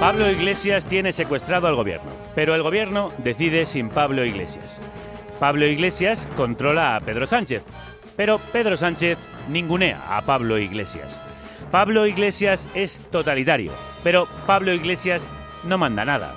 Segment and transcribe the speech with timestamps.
[0.00, 4.78] Pablo Iglesias tiene secuestrado al gobierno, pero el gobierno decide sin Pablo Iglesias.
[5.38, 7.62] Pablo Iglesias controla a Pedro Sánchez,
[8.16, 9.18] pero Pedro Sánchez
[9.50, 11.20] ningunea a Pablo Iglesias.
[11.70, 15.22] Pablo Iglesias es totalitario, pero Pablo Iglesias
[15.64, 16.32] no manda nada.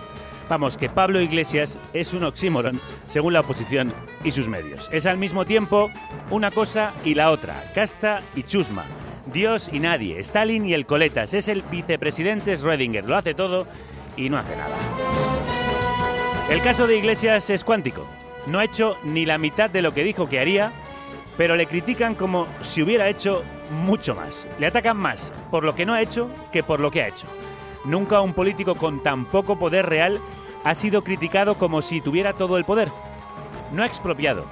[0.49, 3.93] Vamos, que Pablo Iglesias es un oxímoron según la oposición
[4.25, 4.89] y sus medios.
[4.91, 5.89] Es al mismo tiempo
[6.31, 8.83] una cosa y la otra, casta y chusma.
[9.25, 13.67] Dios y nadie, Stalin y el coletas, es el vicepresidente Schrödinger, lo hace todo
[14.17, 14.75] y no hace nada.
[16.49, 18.05] El caso de Iglesias es cuántico.
[18.47, 20.71] No ha hecho ni la mitad de lo que dijo que haría,
[21.37, 23.43] pero le critican como si hubiera hecho
[23.85, 24.45] mucho más.
[24.59, 27.25] Le atacan más por lo que no ha hecho que por lo que ha hecho.
[27.85, 30.19] Nunca un político con tan poco poder real
[30.63, 32.89] ha sido criticado como si tuviera todo el poder.
[33.71, 34.45] No ha expropiado,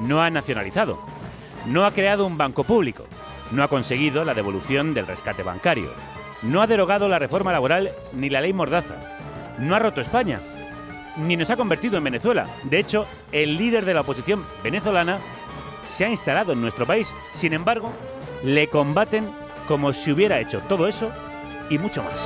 [0.00, 0.98] no ha nacionalizado,
[1.66, 3.04] no ha creado un banco público,
[3.50, 5.90] no ha conseguido la devolución del rescate bancario,
[6.42, 8.96] no ha derogado la reforma laboral ni la ley Mordaza,
[9.58, 10.40] no ha roto España,
[11.16, 12.46] ni nos ha convertido en Venezuela.
[12.64, 15.18] De hecho, el líder de la oposición venezolana
[15.86, 17.08] se ha instalado en nuestro país.
[17.32, 17.92] Sin embargo,
[18.44, 19.24] le combaten
[19.66, 21.10] como si hubiera hecho todo eso
[21.70, 22.20] y mucho más.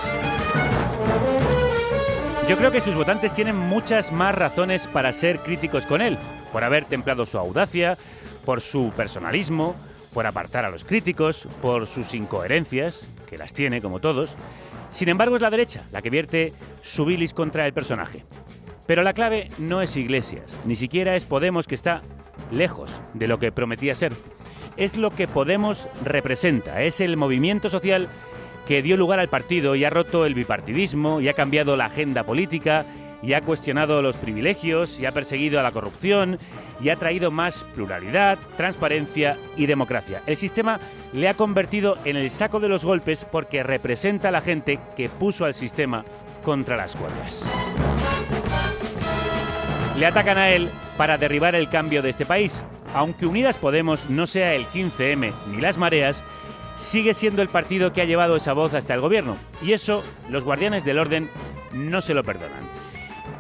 [2.49, 6.19] Yo creo que sus votantes tienen muchas más razones para ser críticos con él,
[6.53, 7.97] por haber templado su audacia,
[8.45, 9.75] por su personalismo,
[10.13, 14.31] por apartar a los críticos, por sus incoherencias, que las tiene como todos.
[14.91, 16.53] Sin embargo, es la derecha la que vierte
[16.83, 18.25] su bilis contra el personaje.
[18.87, 22.03] Pero la clave no es Iglesias, ni siquiera es Podemos que está
[22.51, 24.13] lejos de lo que prometía ser.
[24.77, 28.09] Es lo que Podemos representa, es el movimiento social
[28.67, 32.25] que dio lugar al partido y ha roto el bipartidismo y ha cambiado la agenda
[32.25, 32.87] política
[33.23, 36.39] y ha cuestionado los privilegios y ha perseguido a la corrupción
[36.81, 40.23] y ha traído más pluralidad, transparencia y democracia.
[40.27, 40.81] El sistema
[41.13, 45.09] le ha convertido en el saco de los golpes porque representa a la gente que
[45.09, 46.05] puso al sistema
[46.45, 47.45] contra las cuerdas.
[49.97, 52.63] Le atacan a él para derribar el cambio de este país.
[52.95, 56.25] Aunque Unidas Podemos no sea el 15M ni las mareas,
[56.77, 59.37] sigue siendo el partido que ha llevado esa voz hasta el gobierno.
[59.63, 61.31] Y eso los guardianes del orden
[61.73, 62.82] no se lo perdonan.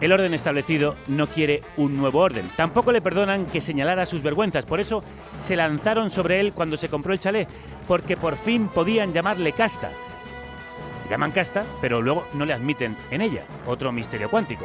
[0.02, 2.50] El orden establecido no quiere un nuevo orden.
[2.56, 4.66] Tampoco le perdonan que señalara sus vergüenzas.
[4.66, 5.04] Por eso
[5.38, 7.48] se lanzaron sobre él cuando se compró el chalet,
[7.86, 9.92] porque por fin podían llamarle casta.
[11.08, 13.44] Llaman casta, pero luego no le admiten en ella.
[13.64, 14.64] Otro misterio cuántico.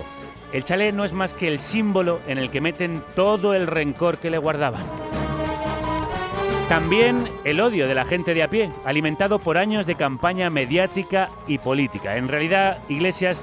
[0.51, 4.17] El chalet no es más que el símbolo en el que meten todo el rencor
[4.17, 4.81] que le guardaban.
[6.67, 11.29] También el odio de la gente de a pie, alimentado por años de campaña mediática
[11.47, 12.17] y política.
[12.17, 13.39] En realidad, Iglesias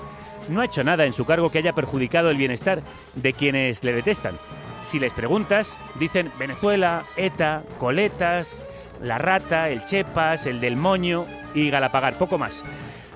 [0.48, 2.82] no ha hecho nada en su cargo que haya perjudicado el bienestar
[3.14, 4.34] de quienes le detestan.
[4.82, 8.64] Si les preguntas, dicen Venezuela, ETA, Coletas,
[9.02, 12.62] La Rata, el Chepas, el del Moño y Galapagar, poco más.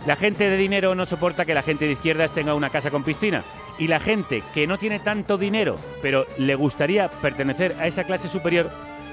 [0.06, 3.05] La gente de dinero no soporta que la gente de izquierdas tenga una casa con
[3.05, 3.43] piscina.
[3.78, 8.28] Y la gente que no tiene tanto dinero, pero le gustaría pertenecer a esa clase
[8.28, 8.71] superior,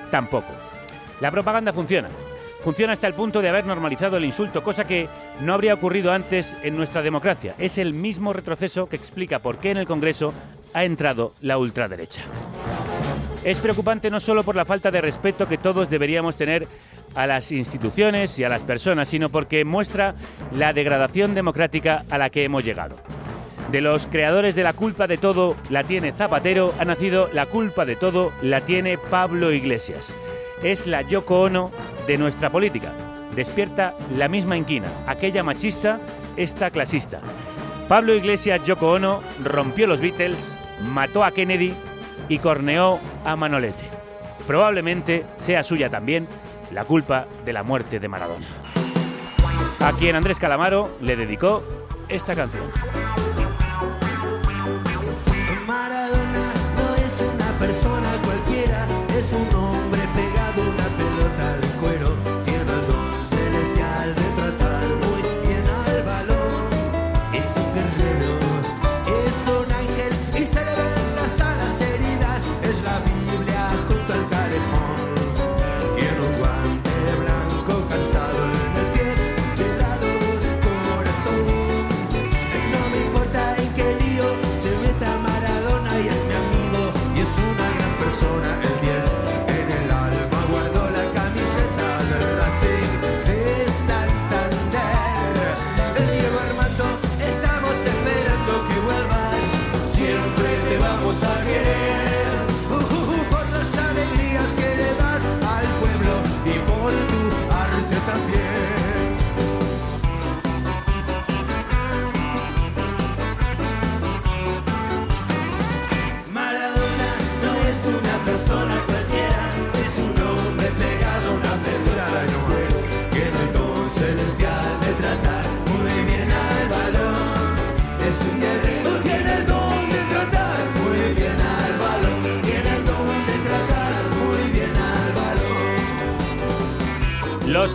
[0.10, 0.54] tampoco.
[1.20, 2.10] La propaganda funciona.
[2.66, 5.08] Funciona hasta el punto de haber normalizado el insulto, cosa que
[5.40, 7.54] no habría ocurrido antes en nuestra democracia.
[7.60, 10.34] Es el mismo retroceso que explica por qué en el Congreso
[10.74, 12.22] ha entrado la ultraderecha.
[13.44, 16.68] Es preocupante no solo por la falta de respeto que todos deberíamos tener
[17.14, 20.16] a las instituciones y a las personas, sino porque muestra
[20.52, 22.96] la degradación democrática a la que hemos llegado.
[23.72, 27.86] De los creadores de la culpa de todo la tiene Zapatero, ha nacido la culpa
[27.86, 30.12] de todo la tiene Pablo Iglesias.
[30.66, 31.70] Es la Yoko Ono
[32.08, 32.92] de nuestra política.
[33.36, 36.00] Despierta la misma inquina, aquella machista,
[36.38, 37.20] esta clasista.
[37.88, 40.52] Pablo Iglesias Yoko Ono rompió los Beatles,
[40.92, 41.72] mató a Kennedy
[42.30, 43.86] y corneó a Manolete.
[44.48, 46.28] Probablemente sea suya también
[46.72, 48.48] la culpa de la muerte de Maradona.
[49.82, 51.64] A quien Andrés Calamaro le dedicó
[52.10, 52.72] esta canción.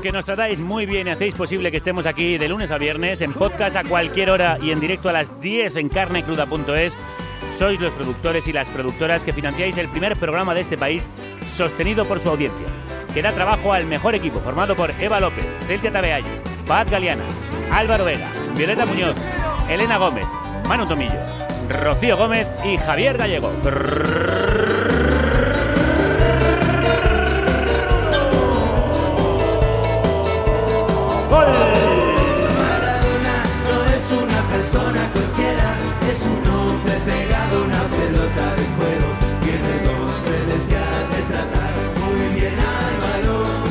[0.02, 3.20] Que nos tratáis muy bien y hacéis posible que estemos aquí de lunes a viernes,
[3.20, 6.94] en podcast a cualquier hora y en directo a las 10 en carnecruda.es,
[7.58, 11.06] sois los productores y las productoras que financiáis el primer programa de este país
[11.55, 12.67] sostenido por su audiencia,
[13.12, 16.26] que da trabajo al mejor equipo formado por Eva López, Celtia Tabeayo,
[16.67, 17.25] Paz Galeana,
[17.70, 19.17] Álvaro Vega, Violeta Muñoz,
[19.69, 20.26] Elena Gómez,
[20.67, 21.20] Manu Tomillo,
[21.69, 23.53] Rocío Gómez y Javier Gallego.
[31.31, 33.37] Maradona
[33.69, 35.69] no es una persona cualquiera,
[36.11, 39.09] es un hombre pegado a una pelota de cuero.
[39.41, 41.73] Tiene el don celestial de tratar
[42.03, 43.71] muy bien al balón.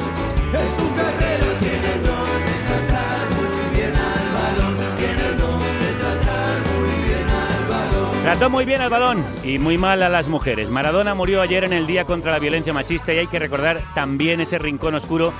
[0.55, 4.73] Es un guerrero, tiene el don de tratar muy bien al balón.
[4.97, 8.15] Tiene el don de tratar muy bien al balón.
[8.23, 10.69] Trató muy bien al balón y muy mal a las mujeres.
[10.69, 14.39] Maradona murió ayer en el Día contra la Violencia Machista y hay que recordar también
[14.39, 15.33] ese rincón oscuro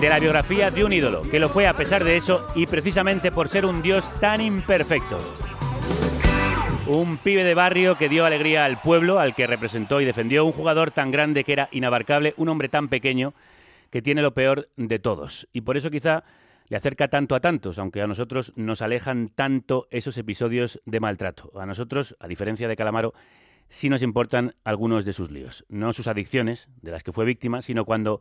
[0.00, 3.32] de la biografía de un ídolo, que lo fue a pesar de eso y precisamente
[3.32, 5.18] por ser un dios tan imperfecto.
[6.86, 10.52] Un pibe de barrio que dio alegría al pueblo, al que representó y defendió, un
[10.52, 13.34] jugador tan grande que era inabarcable, un hombre tan pequeño
[13.90, 15.48] que tiene lo peor de todos.
[15.52, 16.24] Y por eso quizá
[16.68, 21.52] le acerca tanto a tantos, aunque a nosotros nos alejan tanto esos episodios de maltrato.
[21.60, 23.12] A nosotros, a diferencia de Calamaro,
[23.68, 25.64] sí nos importan algunos de sus líos.
[25.68, 28.20] No sus adicciones, de las que fue víctima, sino cuando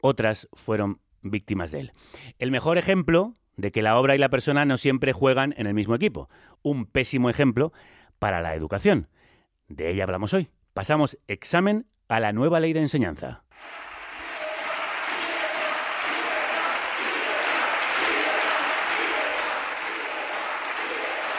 [0.00, 1.92] otras fueron víctimas de él.
[2.38, 5.74] El mejor ejemplo de que la obra y la persona no siempre juegan en el
[5.74, 6.28] mismo equipo.
[6.62, 7.72] Un pésimo ejemplo
[8.18, 9.08] para la educación.
[9.68, 10.48] De ella hablamos hoy.
[10.74, 13.42] Pasamos examen a la nueva ley de enseñanza.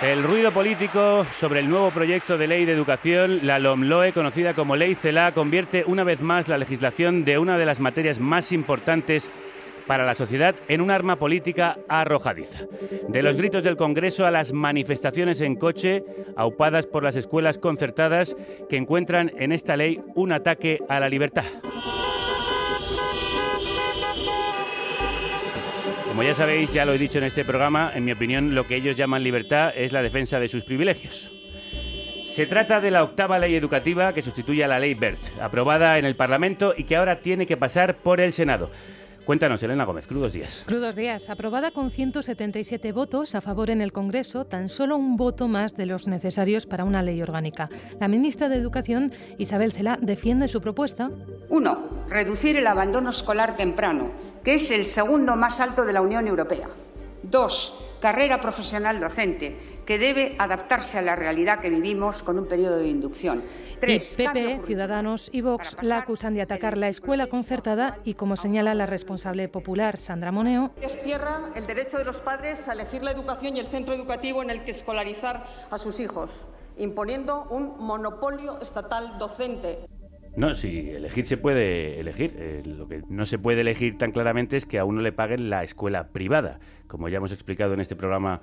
[0.02, 4.78] El ruido político sobre el nuevo proyecto de ley de educación, la LOMLOE, conocida como
[4.78, 9.30] Ley CELA, convierte una vez más la legislación de una de las materias más importantes
[9.88, 12.60] para la sociedad en un arma política arrojadiza.
[13.10, 16.06] De los gritos del Congreso a las manifestaciones en coche,
[16.38, 18.38] aupadas por las escuelas concertadas,
[18.70, 21.44] que encuentran en esta ley un ataque a la libertad.
[26.20, 28.76] Como ya sabéis, ya lo he dicho en este programa, en mi opinión lo que
[28.76, 31.32] ellos llaman libertad es la defensa de sus privilegios.
[32.26, 36.04] Se trata de la octava ley educativa que sustituye a la ley BERT, aprobada en
[36.04, 38.70] el Parlamento y que ahora tiene que pasar por el Senado.
[39.30, 40.64] Cuéntanos, Elena Gómez, crudos días.
[40.66, 41.30] Crudos días.
[41.30, 45.86] Aprobada con 177 votos a favor en el Congreso, tan solo un voto más de
[45.86, 47.70] los necesarios para una ley orgánica.
[48.00, 51.12] La ministra de Educación, Isabel Cela, defiende su propuesta.
[51.48, 54.12] Uno, reducir el abandono escolar temprano,
[54.44, 56.68] que es el segundo más alto de la Unión Europea.
[57.24, 59.56] Dos, carrera profesional docente,
[59.86, 63.44] que debe adaptarse a la realidad que vivimos con un periodo de inducción.
[63.80, 68.36] Tres, y PP, Ciudadanos y Vox la acusan de atacar la escuela concertada y, como
[68.36, 73.12] señala la responsable popular Sandra Moneo, Destierra el derecho de los padres a elegir la
[73.12, 76.30] educación y el centro educativo en el que escolarizar a sus hijos,
[76.78, 79.89] imponiendo un monopolio estatal docente.
[80.36, 82.34] No, si elegir se puede elegir.
[82.38, 85.50] Eh, lo que no se puede elegir tan claramente es que a uno le paguen
[85.50, 88.42] la escuela privada, como ya hemos explicado en este programa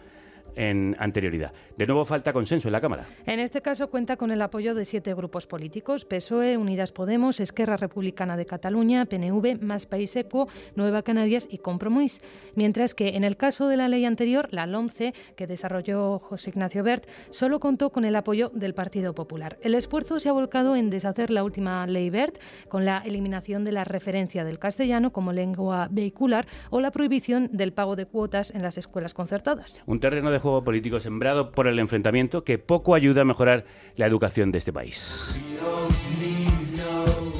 [0.57, 1.53] en anterioridad.
[1.77, 3.05] De nuevo falta consenso en la Cámara.
[3.27, 7.77] En este caso cuenta con el apoyo de siete grupos políticos, PSOE, Unidas Podemos, Esquerra
[7.77, 12.23] Republicana de Cataluña, PNV, Más País Eco, Nueva Canarias y Compromís.
[12.55, 16.83] Mientras que en el caso de la ley anterior, la LOMCE, que desarrolló José Ignacio
[16.83, 19.59] Bert, solo contó con el apoyo del Partido Popular.
[19.63, 23.73] El esfuerzo se ha volcado en deshacer la última ley Bert, con la eliminación de
[23.73, 28.63] la referencia del castellano como lengua vehicular o la prohibición del pago de cuotas en
[28.63, 29.81] las escuelas concertadas.
[29.87, 33.65] Un terreno de juego político sembrado por el enfrentamiento que poco ayuda a mejorar
[33.97, 35.37] la educación de este país.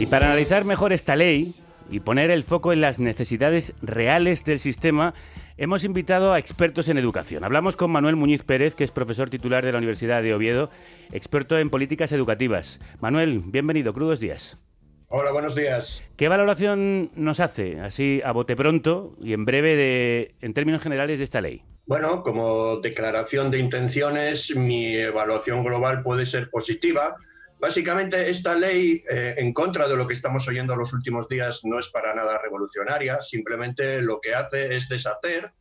[0.01, 1.55] Y para analizar mejor esta ley
[1.89, 5.15] y poner el foco en las necesidades reales del sistema,
[5.57, 7.45] hemos invitado a expertos en educación.
[7.45, 10.69] Hablamos con Manuel Muñiz Pérez, que es profesor titular de la Universidad de Oviedo,
[11.13, 12.81] experto en políticas educativas.
[13.01, 14.59] Manuel, bienvenido, crudos días.
[15.07, 16.03] Hola, buenos días.
[16.17, 21.19] ¿Qué valoración nos hace, así a bote pronto y en breve, de, en términos generales,
[21.19, 21.63] de esta ley?
[21.87, 27.17] Bueno, como declaración de intenciones, mi evaluación global puede ser positiva.
[27.61, 31.79] Básicamente, esta ley, eh, en contra de lo que estamos oyendo los últimos días, no
[31.79, 33.23] es para nada revolucionaria.
[33.23, 35.53] Simplemente lo que hace es deshacer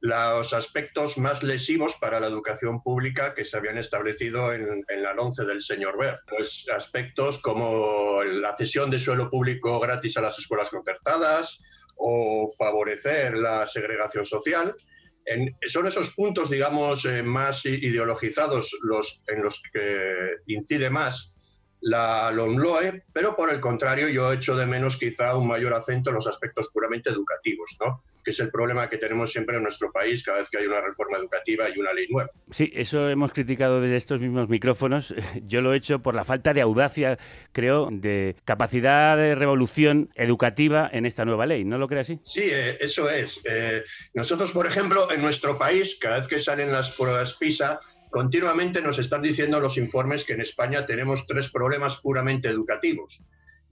[0.00, 5.12] los aspectos más lesivos para la educación pública que se habían establecido en, en la
[5.12, 6.18] 11 del señor Ver.
[6.76, 11.58] Aspectos como la cesión de suelo público gratis a las escuelas concertadas
[11.96, 14.74] o favorecer la segregación social.
[15.68, 21.32] Son esos puntos, digamos, eh, más ideologizados los, en los que incide más
[21.80, 26.16] la LOMLOE, pero por el contrario yo echo de menos quizá un mayor acento en
[26.16, 28.02] los aspectos puramente educativos, ¿no?
[28.24, 30.80] Que es el problema que tenemos siempre en nuestro país cada vez que hay una
[30.80, 32.30] reforma educativa y una ley nueva.
[32.50, 35.14] Sí, eso hemos criticado desde estos mismos micrófonos.
[35.46, 37.18] Yo lo he hecho por la falta de audacia,
[37.52, 41.64] creo, de capacidad de revolución educativa en esta nueva ley.
[41.64, 42.18] ¿No lo cree así?
[42.24, 43.42] Sí, eh, eso es.
[43.44, 48.80] Eh, nosotros, por ejemplo, en nuestro país, cada vez que salen las pruebas PISA, continuamente
[48.80, 53.20] nos están diciendo los informes que en España tenemos tres problemas puramente educativos.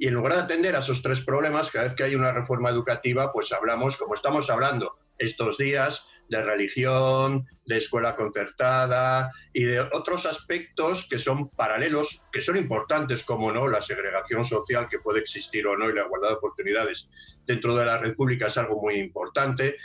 [0.03, 2.69] Y en lugar de atender a esos tres problemas, cada vez que hay una reforma
[2.69, 9.79] educativa, pues hablamos, como estamos hablando estos días, de religión, de escuela concertada y de
[9.79, 15.21] otros aspectos que son paralelos, que son importantes, como no, la segregación social que puede
[15.21, 17.09] existir o no y la igualdad de oportunidades
[17.47, 19.77] dentro de la República es algo muy importante,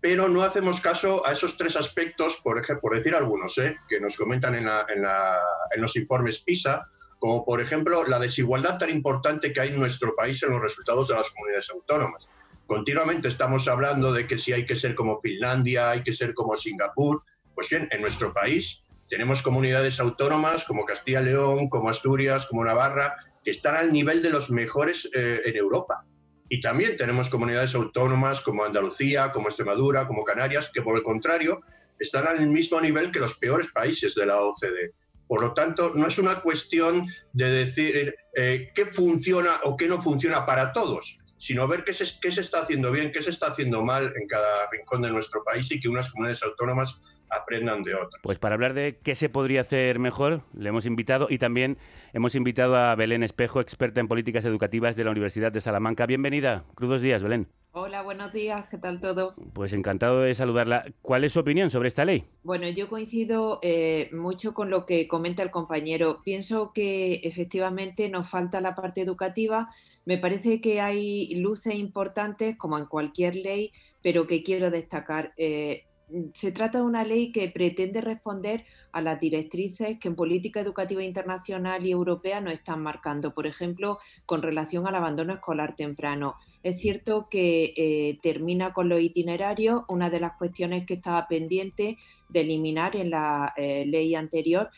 [0.00, 3.76] pero no hacemos caso a esos tres aspectos, por, ejemplo, por decir algunos, ¿eh?
[3.86, 5.38] que nos comentan en, la, en, la,
[5.74, 10.14] en los informes PISA, como por ejemplo la desigualdad tan importante que hay en nuestro
[10.14, 12.28] país en los resultados de las comunidades autónomas.
[12.66, 16.56] Continuamente estamos hablando de que si hay que ser como Finlandia, hay que ser como
[16.56, 17.22] Singapur.
[17.54, 22.64] Pues bien, en nuestro país tenemos comunidades autónomas como Castilla y León, como Asturias, como
[22.64, 26.04] Navarra, que están al nivel de los mejores eh, en Europa.
[26.48, 31.60] Y también tenemos comunidades autónomas como Andalucía, como Extremadura, como Canarias, que por el contrario
[31.98, 34.92] están al mismo nivel que los peores países de la OCDE.
[35.28, 40.00] Por lo tanto, no es una cuestión de decir eh, qué funciona o qué no
[40.00, 43.48] funciona para todos, sino ver qué se, qué se está haciendo bien, qué se está
[43.48, 47.94] haciendo mal en cada rincón de nuestro país y que unas comunidades autónomas aprendan de
[47.94, 48.20] otras.
[48.22, 51.78] Pues para hablar de qué se podría hacer mejor, le hemos invitado y también
[52.12, 56.06] hemos invitado a Belén Espejo, experta en políticas educativas de la Universidad de Salamanca.
[56.06, 56.64] Bienvenida.
[56.74, 57.48] Crudos días, Belén.
[57.78, 59.34] Hola, buenos días, ¿qué tal todo?
[59.52, 60.86] Pues encantado de saludarla.
[61.02, 62.24] ¿Cuál es su opinión sobre esta ley?
[62.42, 66.22] Bueno, yo coincido eh, mucho con lo que comenta el compañero.
[66.24, 69.68] Pienso que efectivamente nos falta la parte educativa.
[70.06, 75.34] Me parece que hay luces importantes, como en cualquier ley, pero que quiero destacar.
[75.36, 75.84] Eh,
[76.34, 81.02] se trata de una ley que pretende responder a las directrices que en política educativa
[81.02, 86.36] internacional y europea nos están marcando, por ejemplo, con relación al abandono escolar temprano.
[86.62, 91.98] Es cierto que eh, termina con los itinerarios, una de las cuestiones que estaba pendiente
[92.28, 94.70] de eliminar en la eh, ley anterior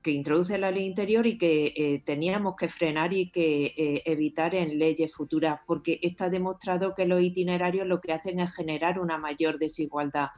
[0.00, 4.78] que introduce la ley interior y que eh, teníamos que frenar y que evitar en
[4.78, 9.58] leyes futuras, porque está demostrado que los itinerarios lo que hacen es generar una mayor
[9.58, 10.28] desigualdad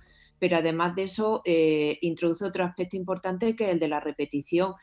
[0.41, 4.75] pero además de eso eh, introduce otro aspecto importante que es el de la repetición.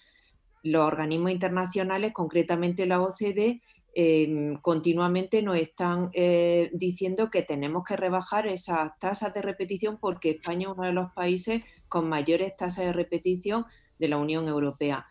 [0.63, 3.61] Los organismos internacionales, concretamente la OCDE,
[3.95, 10.29] em, continuamente nos están eh, diciendo que tenemos que rebajar esas tasas de repetición porque
[10.31, 13.65] España es uno de los países con mayores tasas de repetición
[13.97, 15.07] de la Unión Europea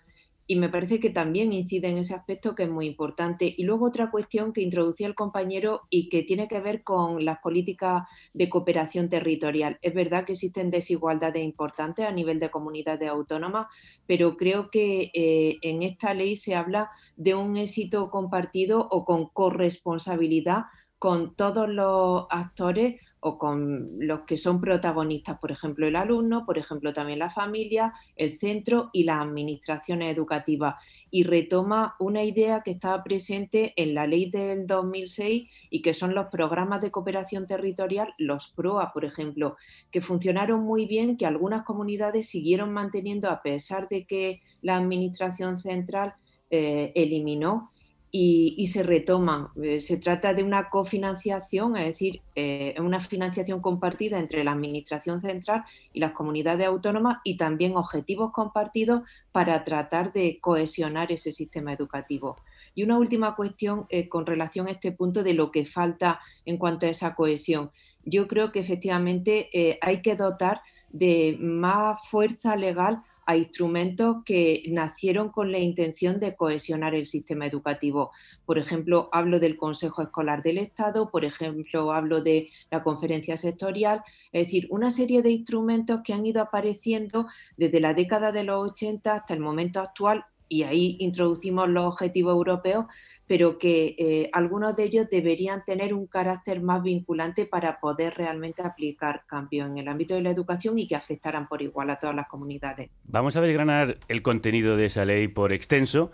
[0.47, 3.53] y me parece que también incide en ese aspecto que es muy importante.
[3.57, 7.39] Y luego otra cuestión que introducía el compañero y que tiene que ver con las
[7.39, 9.79] políticas de cooperación territorial.
[9.83, 13.67] Es verdad que existen desigualdades importantes a nivel de comunidades autónomas,
[14.07, 19.27] pero creo que eh, en esta ley se habla de un éxito compartido o con
[19.31, 20.65] corresponsabilidad
[20.99, 26.59] con todos los actores o con los que son protagonistas, por ejemplo, el alumno, por
[26.59, 30.77] ejemplo, también la familia, el centro y las administraciones educativas.
[31.11, 36.15] Y retoma una idea que estaba presente en la ley del 2006 y que son
[36.15, 39.57] los programas de cooperación territorial, los PROA, por ejemplo,
[39.91, 45.61] que funcionaron muy bien, que algunas comunidades siguieron manteniendo a pesar de que la administración
[45.61, 46.15] central
[46.51, 47.73] eh, eliminó
[48.11, 49.49] y, se retoman.
[49.63, 55.21] Eh, se trata de una cofinanciación, es decir, eh, una financiación compartida entre la Administración
[55.21, 61.73] Central y las comunidades autónomas y también objetivos compartidos para tratar de cohesionar ese sistema
[61.73, 62.37] educativo.
[62.75, 66.57] Y una última cuestión eh, con relación a este punto de lo que falta en
[66.57, 67.71] cuanto a esa cohesión.
[68.05, 70.61] Yo creo que efectivamente hay que dotar
[70.91, 77.47] de más fuerza legal a instrumentos que nacieron con la intención de cohesionar el sistema
[77.47, 78.13] educativo.
[78.45, 84.03] Por ejemplo, hablo del Consejo Escolar del Estado, por ejemplo, hablo de la conferencia sectorial,
[84.33, 88.71] es decir, una serie de instrumentos que han ido apareciendo desde la década de los
[88.71, 92.87] 80 hasta el momento actual y ahí introducimos los objetivos europeos,
[93.27, 98.63] pero que eh, algunos de ellos deberían tener un carácter más vinculante para poder realmente
[98.63, 102.15] aplicar cambios en el ámbito de la educación y que afectaran por igual a todas
[102.15, 102.91] las comunidades.
[103.05, 106.11] Vamos a desgranar el contenido de esa ley por extenso,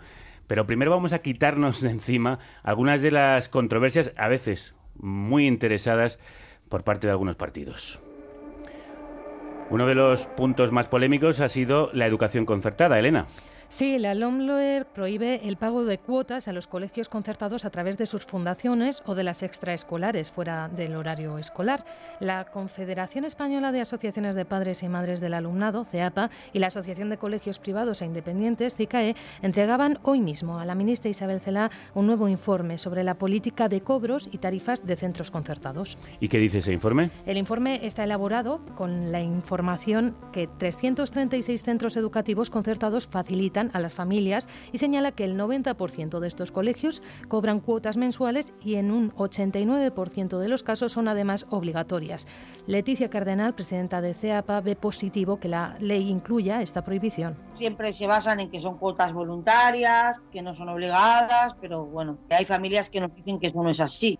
[0.47, 6.19] pero primero vamos a quitarnos de encima algunas de las controversias, a veces muy interesadas,
[6.69, 7.99] por parte de algunos partidos.
[9.69, 13.27] Uno de los puntos más polémicos ha sido la educación concertada, Elena.
[13.73, 18.05] Sí, la LOMLOE prohíbe el pago de cuotas a los colegios concertados a través de
[18.05, 21.83] sus fundaciones o de las extraescolares fuera del horario escolar.
[22.19, 27.09] La Confederación Española de Asociaciones de Padres y Madres del Alumnado, CEAPA, y la Asociación
[27.09, 32.05] de Colegios Privados e Independientes, CICAE, entregaban hoy mismo a la ministra Isabel Celá un
[32.05, 35.97] nuevo informe sobre la política de cobros y tarifas de centros concertados.
[36.19, 37.09] ¿Y qué dice ese informe?
[37.25, 43.93] El informe está elaborado con la información que 336 centros educativos concertados facilitan a las
[43.93, 49.11] familias y señala que el 90% de estos colegios cobran cuotas mensuales y en un
[49.11, 52.27] 89% de los casos son además obligatorias.
[52.67, 57.37] Leticia Cardenal, presidenta de CEAPA, ve positivo que la ley incluya esta prohibición.
[57.57, 62.45] Siempre se basan en que son cuotas voluntarias, que no son obligadas, pero bueno, hay
[62.45, 64.19] familias que nos dicen que eso no es así.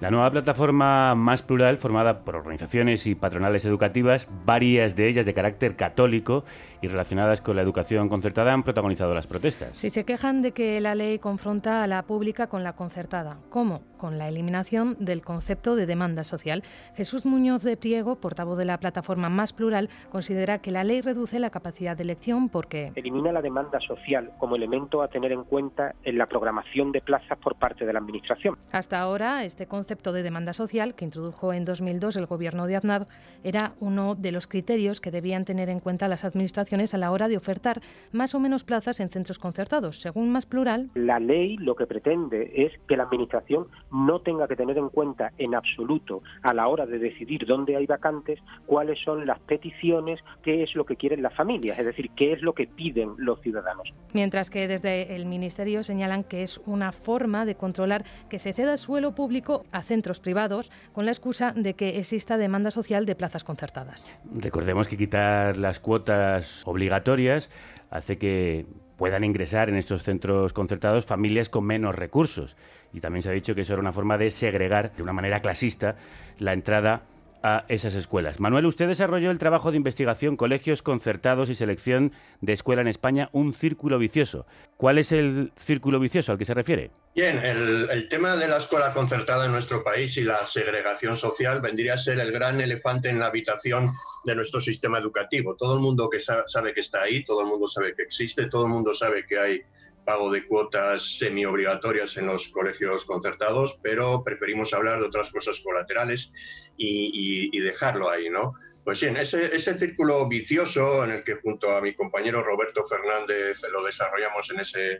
[0.00, 5.34] La nueva plataforma más plural, formada por organizaciones y patronales educativas, varias de ellas de
[5.34, 6.44] carácter católico
[6.82, 9.70] y relacionadas con la educación concertada, han protagonizado las protestas.
[9.74, 13.38] Si se quejan de que la ley confronta a la pública con la concertada.
[13.50, 13.82] ¿Cómo?
[14.00, 16.62] Con la eliminación del concepto de demanda social.
[16.96, 21.38] Jesús Muñoz de Priego, portavoz de la plataforma más plural, considera que la ley reduce
[21.38, 22.92] la capacidad de elección porque...
[22.94, 27.36] Elimina la demanda social como elemento a tener en cuenta en la programación de plazas
[27.40, 28.56] por parte de la Administración.
[28.72, 33.06] Hasta ahora, este concepto de demanda social, que introdujo en 2002 el gobierno de Aznar,
[33.44, 37.28] era uno de los criterios que debían tener en cuenta las administraciones a la hora
[37.28, 37.82] de ofertar
[38.12, 40.00] más o menos plazas en centros concertados.
[40.00, 40.88] Según Más Plural.
[40.94, 45.32] La ley lo que pretende es que la Administración no tenga que tener en cuenta
[45.38, 50.62] en absoluto a la hora de decidir dónde hay vacantes cuáles son las peticiones, qué
[50.62, 53.92] es lo que quieren las familias, es decir, qué es lo que piden los ciudadanos.
[54.12, 58.76] Mientras que desde el Ministerio señalan que es una forma de controlar que se ceda
[58.76, 63.44] suelo público a centros privados con la excusa de que exista demanda social de plazas
[63.44, 64.10] concertadas.
[64.34, 67.50] Recordemos que quitar las cuotas obligatorias
[67.90, 72.56] hace que puedan ingresar en estos centros concertados familias con menos recursos.
[72.92, 75.40] Y también se ha dicho que eso era una forma de segregar de una manera
[75.40, 75.96] clasista
[76.38, 77.02] la entrada
[77.42, 78.40] a esas escuelas.
[78.40, 83.30] Manuel, usted desarrolló el trabajo de investigación Colegios Concertados y Selección de Escuela en España,
[83.32, 84.46] un círculo vicioso.
[84.76, 86.90] ¿Cuál es el círculo vicioso al que se refiere?
[87.14, 91.94] Bien, el, tema de la escuela concertada en nuestro país y la segregación social vendría
[91.94, 93.86] a ser el gran elefante en la habitación
[94.24, 95.56] de nuestro sistema educativo.
[95.56, 98.66] Todo el mundo que sabe que está ahí, todo el mundo sabe que existe, todo
[98.66, 99.62] el mundo sabe que hay
[100.04, 106.32] pago de cuotas semi-obligatorias en los colegios concertados, pero preferimos hablar de otras cosas colaterales
[106.76, 108.54] y, dejarlo ahí, ¿no?
[108.84, 113.58] Pues bien, ese, ese, círculo vicioso en el que junto a mi compañero Roberto Fernández
[113.70, 114.92] lo desarrollamos en ese,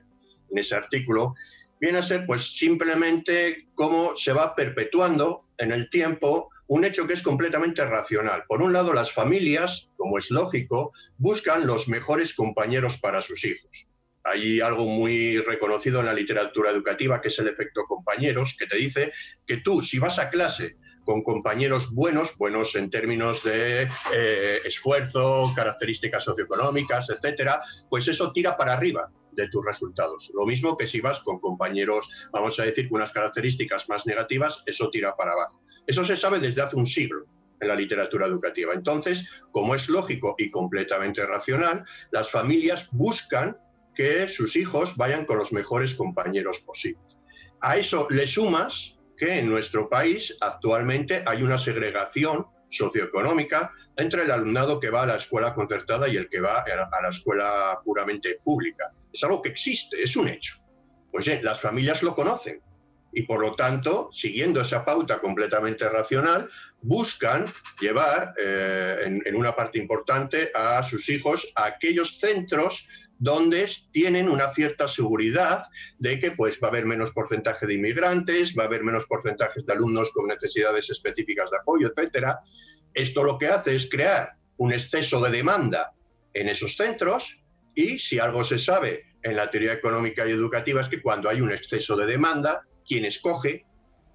[0.50, 1.34] en ese artículo,
[1.80, 7.14] viene a ser pues simplemente cómo se va perpetuando en el tiempo un hecho que
[7.14, 8.44] es completamente racional.
[8.46, 13.89] Por un lado, las familias, como es lógico, buscan los mejores compañeros para sus hijos.
[14.30, 18.76] Hay algo muy reconocido en la literatura educativa que es el efecto compañeros, que te
[18.76, 19.12] dice
[19.46, 25.52] que tú, si vas a clase con compañeros buenos, buenos en términos de eh, esfuerzo,
[25.56, 29.10] características socioeconómicas, etcétera, pues eso tira para arriba.
[29.32, 30.28] de tus resultados.
[30.34, 34.62] Lo mismo que si vas con compañeros, vamos a decir, con unas características más negativas,
[34.66, 35.62] eso tira para abajo.
[35.86, 37.26] Eso se sabe desde hace un siglo
[37.60, 38.74] en la literatura educativa.
[38.74, 43.56] Entonces, como es lógico y completamente racional, las familias buscan
[44.00, 47.04] que sus hijos vayan con los mejores compañeros posibles.
[47.60, 54.30] A eso le sumas que en nuestro país actualmente hay una segregación socioeconómica entre el
[54.30, 58.38] alumnado que va a la escuela concertada y el que va a la escuela puramente
[58.42, 58.90] pública.
[59.12, 60.54] Es algo que existe, es un hecho.
[61.12, 62.62] Pues bien, las familias lo conocen
[63.12, 66.48] y por lo tanto, siguiendo esa pauta completamente racional,
[66.80, 67.44] buscan
[67.78, 72.88] llevar eh, en, en, una parte importante a sus hijos a aquellos centros
[73.20, 75.66] donde tienen una cierta seguridad
[75.98, 79.64] de que pues, va a haber menos porcentaje de inmigrantes, va a haber menos porcentajes
[79.64, 82.40] de alumnos con necesidades específicas de apoyo, etcétera.
[82.94, 85.92] Esto lo que hace es crear un exceso de demanda
[86.32, 87.38] en esos centros
[87.74, 91.42] y si algo se sabe en la teoría económica y educativa es que cuando hay
[91.42, 93.66] un exceso de demanda, quien escoge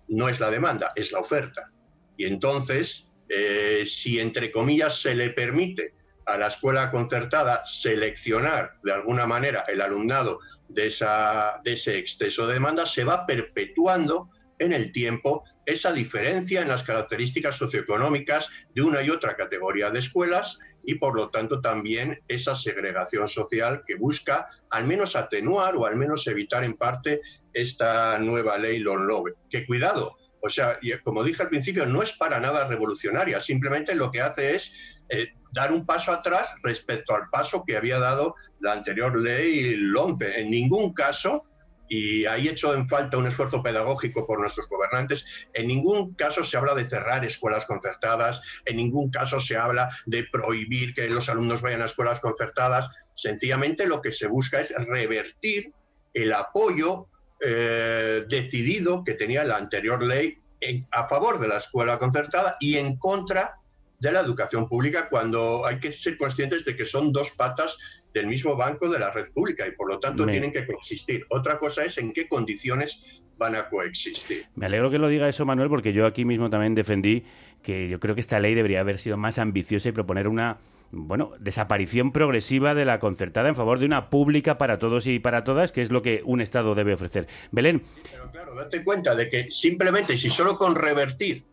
[0.07, 1.71] no es la demanda, es la oferta.
[2.17, 5.93] Y entonces, eh, si entre comillas se le permite
[6.25, 12.47] a la escuela concertada seleccionar de alguna manera el alumnado de, esa, de ese exceso
[12.47, 18.83] de demanda, se va perpetuando en el tiempo esa diferencia en las características socioeconómicas de
[18.83, 23.95] una y otra categoría de escuelas y por lo tanto también esa segregación social que
[23.95, 27.21] busca al menos atenuar o al menos evitar en parte
[27.53, 29.33] esta nueva ley Lonlove.
[29.49, 34.11] Que cuidado, o sea, como dije al principio, no es para nada revolucionaria, simplemente lo
[34.11, 34.71] que hace es
[35.09, 40.41] eh, dar un paso atrás respecto al paso que había dado la anterior ley LONCE.
[40.41, 41.45] En ningún caso
[41.87, 45.25] y ahí hecho en falta un esfuerzo pedagógico por nuestros gobernantes.
[45.53, 50.23] En ningún caso se habla de cerrar escuelas concertadas, en ningún caso se habla de
[50.23, 52.89] prohibir que los alumnos vayan a escuelas concertadas.
[53.13, 55.71] Sencillamente lo que se busca es revertir
[56.13, 57.07] el apoyo
[57.39, 60.39] eh, decidido que tenía la anterior ley
[60.91, 63.59] a favor de la escuela concertada y en contra
[63.99, 67.77] de la educación pública cuando hay que ser conscientes de que son dos patas
[68.13, 71.25] del mismo banco de la red pública y por lo tanto tienen que coexistir.
[71.29, 74.45] Otra cosa es en qué condiciones van a coexistir.
[74.55, 77.23] Me alegro que lo diga eso, Manuel, porque yo aquí mismo también defendí
[77.61, 80.59] que yo creo que esta ley debería haber sido más ambiciosa y proponer una
[80.91, 85.43] bueno, desaparición progresiva de la concertada en favor de una pública para todos y para
[85.43, 87.27] todas, que es lo que un Estado debe ofrecer.
[87.51, 87.83] Belén.
[88.11, 91.43] Pero claro, date cuenta de que simplemente si solo con revertir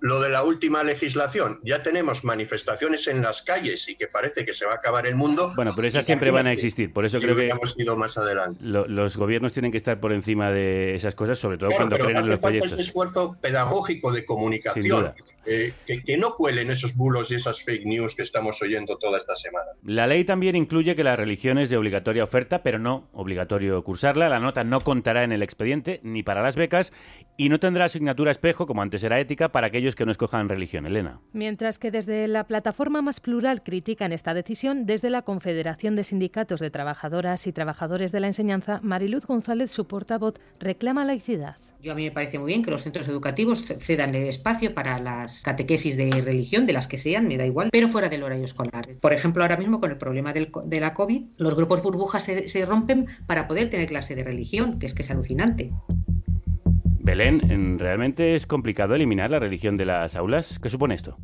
[0.00, 1.60] lo de la última legislación.
[1.62, 5.14] Ya tenemos manifestaciones en las calles y que parece que se va a acabar el
[5.14, 5.52] mundo.
[5.54, 6.92] Bueno, pero esas siempre van a existir.
[6.92, 8.58] Por eso creo que hemos ido más adelante.
[8.62, 12.28] los gobiernos tienen que estar por encima de esas cosas, sobre todo cuando creen en
[12.28, 12.72] los proyectos.
[12.72, 15.12] Ese esfuerzo pedagógico de comunicación.
[15.52, 19.34] Eh, que, no cuelen esos bulos y esas fake news que estamos oyendo toda esta
[19.34, 19.66] semana.
[19.82, 24.28] La ley también incluye que la religión es de obligatoria oferta, pero no obligatorio cursarla.
[24.28, 26.92] La nota no contará en el expediente ni para las becas
[27.36, 30.86] y no tendrá asignatura espejo, como antes era ética, para aquellos que no escojan religión.
[30.86, 31.20] Elena.
[31.32, 36.60] Mientras que desde la plataforma más plural critican esta decisión, desde la Confederación de Sindicatos
[36.60, 41.56] de Trabajadoras y Trabajadores de la Enseñanza, Mariluz González, su portavoz, reclama laicidad.
[41.82, 44.98] Yo a mí me parece muy bien que los centros educativos cedan el espacio para
[44.98, 48.44] las catequesis de religión, de las que sean, me da igual, pero fuera del horario
[48.44, 48.86] escolar.
[49.00, 52.66] Por ejemplo, ahora mismo con el problema de la COVID, los grupos burbujas se, se
[52.66, 55.72] rompen para poder tener clase de religión, que es que es alucinante.
[57.02, 60.58] Belén, ¿realmente es complicado eliminar la religión de las aulas?
[60.58, 61.16] ¿Qué supone esto?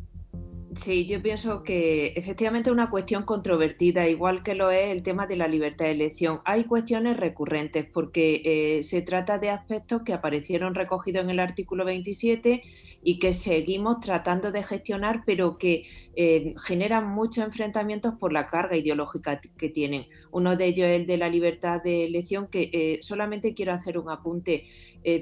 [0.77, 5.25] Sí, yo pienso que efectivamente es una cuestión controvertida, igual que lo es el tema
[5.27, 6.39] de la libertad de elección.
[6.45, 11.83] Hay cuestiones recurrentes porque eh, se trata de aspectos que aparecieron recogidos en el artículo
[11.83, 12.63] 27
[13.03, 18.75] y que seguimos tratando de gestionar, pero que eh, generan muchos enfrentamientos por la carga
[18.75, 20.07] ideológica que tienen.
[20.31, 23.97] Uno de ellos es el de la libertad de elección, que eh, solamente quiero hacer
[23.97, 24.67] un apunte.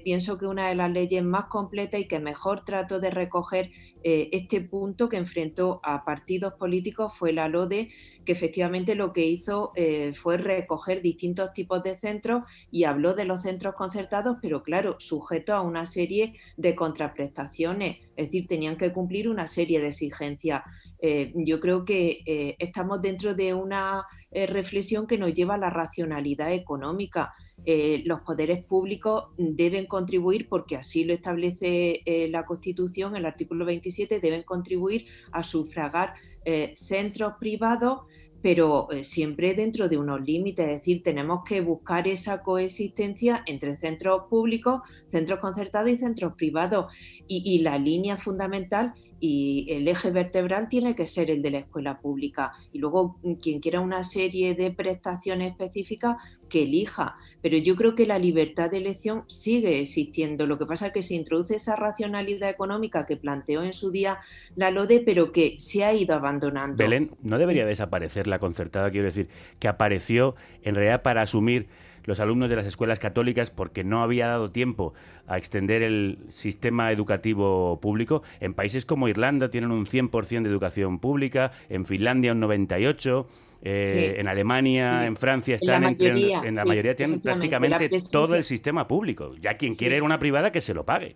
[0.03, 3.69] pienso que una de las leyes más completas y que mejor trato de recoger
[4.07, 7.89] eh, este punto que enfrentó a partidos políticos fue la LODE,
[8.23, 13.25] que efectivamente lo que hizo eh, fue recoger distintos tipos de centros y habló de
[13.25, 18.91] los centros concertados, pero claro, sujeto a una serie de contraprestaciones, es decir, tenían que
[18.91, 20.63] cumplir una serie de exigencias.
[20.99, 26.53] Eh, yo creo que estamos dentro de una reflexión que nos lleva a la racionalidad
[26.53, 27.33] económica.
[27.67, 33.65] Eh, los poderes públicos deben contribuir, porque así lo establece eh, la Constitución, el artículo
[33.65, 38.01] 27, deben contribuir a sufragar eh, centros privados
[38.45, 44.25] pero siempre dentro de unos límites, es decir, tenemos que buscar esa coexistencia entre centros
[44.29, 46.93] públicos, centros concertados y centros privados.
[47.27, 51.57] Y, y la línea fundamental y el eje vertebral tiene que ser el de la
[51.59, 52.53] escuela pública.
[52.73, 56.17] Y luego mm, quien quiera una serie de prestaciones específicas,
[56.49, 57.15] que elija.
[57.41, 60.45] Pero yo creo que la libertad de elección sigue existiendo.
[60.45, 64.19] Lo que pasa es que se introduce esa racionalidad económica que planteó en su día
[64.55, 66.77] la LODE, pero que se ha ido abandonando.
[66.77, 71.67] Belén, no debería desaparecer la concertada, quiero decir, que apareció en realidad para asumir
[72.05, 74.93] los alumnos de las escuelas católicas porque no había dado tiempo
[75.27, 78.23] a extender el sistema educativo público.
[78.39, 83.25] En países como Irlanda tienen un 100% de educación pública, en Finlandia un 98%.
[83.67, 87.89] Eh, en Alemania, en Francia están la entre- mayoría, en la sí, mayoría tienen prácticamente
[88.11, 89.33] todo el sistema público.
[89.41, 91.15] Ya quien quiere ir a una privada que se lo pague.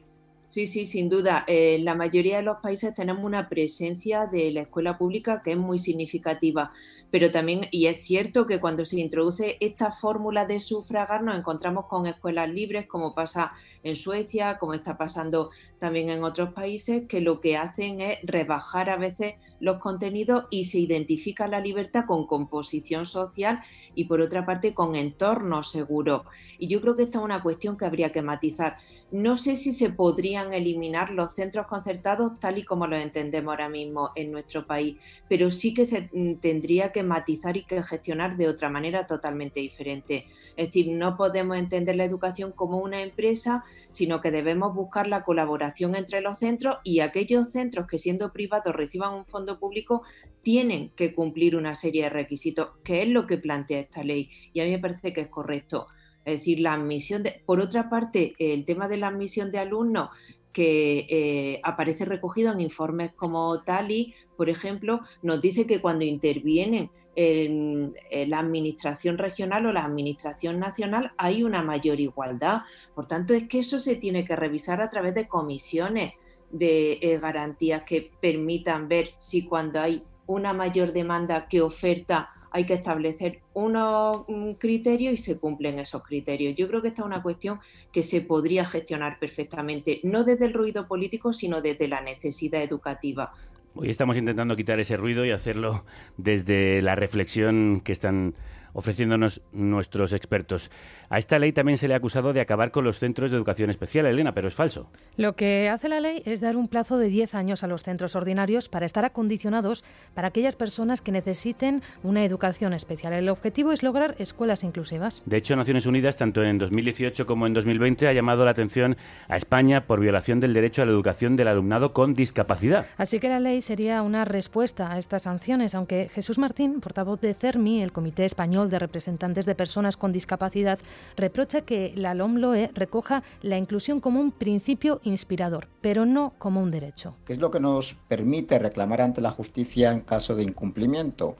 [0.49, 1.43] Sí, sí, sin duda.
[1.45, 5.57] Eh, la mayoría de los países tenemos una presencia de la escuela pública que es
[5.57, 6.71] muy significativa,
[7.11, 11.85] pero también, y es cierto que cuando se introduce esta fórmula de sufragar nos encontramos
[11.85, 13.51] con escuelas libres, como pasa
[13.83, 18.89] en Suecia, como está pasando también en otros países, que lo que hacen es rebajar
[18.89, 23.61] a veces los contenidos y se identifica la libertad con composición social
[23.93, 26.25] y por otra parte con entorno seguro.
[26.57, 28.77] Y yo creo que esta es una cuestión que habría que matizar.
[29.11, 33.67] No sé si se podrían eliminar los centros concertados tal y como los entendemos ahora
[33.67, 38.37] mismo en nuestro país, pero sí que se mm, tendría que matizar y que gestionar
[38.37, 40.27] de otra manera totalmente diferente.
[40.55, 45.23] Es decir, no podemos entender la educación como una empresa, sino que debemos buscar la
[45.23, 50.03] colaboración entre los centros y aquellos centros que siendo privados reciban un fondo público
[50.43, 54.29] tienen que cumplir una serie de requisitos, que es lo que plantea esta ley.
[54.53, 55.87] Y a mí me parece que es correcto.
[56.29, 57.41] Es decir, la admisión de.
[57.45, 60.09] Por otra parte, el tema de la admisión de alumnos
[60.53, 66.89] que eh, aparece recogido en informes como Tali, por ejemplo, nos dice que cuando intervienen
[67.15, 67.93] en,
[68.27, 72.61] la administración regional o la administración nacional hay una mayor igualdad.
[72.95, 76.13] Por tanto, es que eso se tiene que revisar a través de comisiones
[76.51, 82.65] de eh, garantías que permitan ver si cuando hay una mayor demanda que oferta hay
[82.65, 86.55] que establecer unos mm, criterios y se cumplen esos criterios.
[86.55, 87.59] Yo creo que esta es una cuestión
[87.91, 93.33] que se podría gestionar perfectamente, no desde el ruido político, sino desde la necesidad educativa.
[93.75, 95.85] Hoy estamos intentando quitar ese ruido y hacerlo
[96.17, 98.33] desde la reflexión que están
[98.73, 100.71] ofreciéndonos nuestros expertos.
[101.09, 103.69] A esta ley también se le ha acusado de acabar con los centros de educación
[103.69, 104.89] especial, Elena, pero es falso.
[105.17, 108.15] Lo que hace la ley es dar un plazo de 10 años a los centros
[108.15, 113.13] ordinarios para estar acondicionados para aquellas personas que necesiten una educación especial.
[113.13, 115.21] El objetivo es lograr escuelas inclusivas.
[115.25, 119.37] De hecho, Naciones Unidas, tanto en 2018 como en 2020, ha llamado la atención a
[119.37, 122.85] España por violación del derecho a la educación del alumnado con discapacidad.
[122.97, 127.33] Así que la ley sería una respuesta a estas sanciones, aunque Jesús Martín, portavoz de
[127.33, 130.79] CERMI, el Comité Español de Representantes de Personas con Discapacidad,
[131.15, 136.71] reprocha que la LOMLOE recoja la inclusión como un principio inspirador, pero no como un
[136.71, 137.15] derecho.
[137.25, 141.37] que es lo que nos permite reclamar ante la justicia en caso de incumplimiento.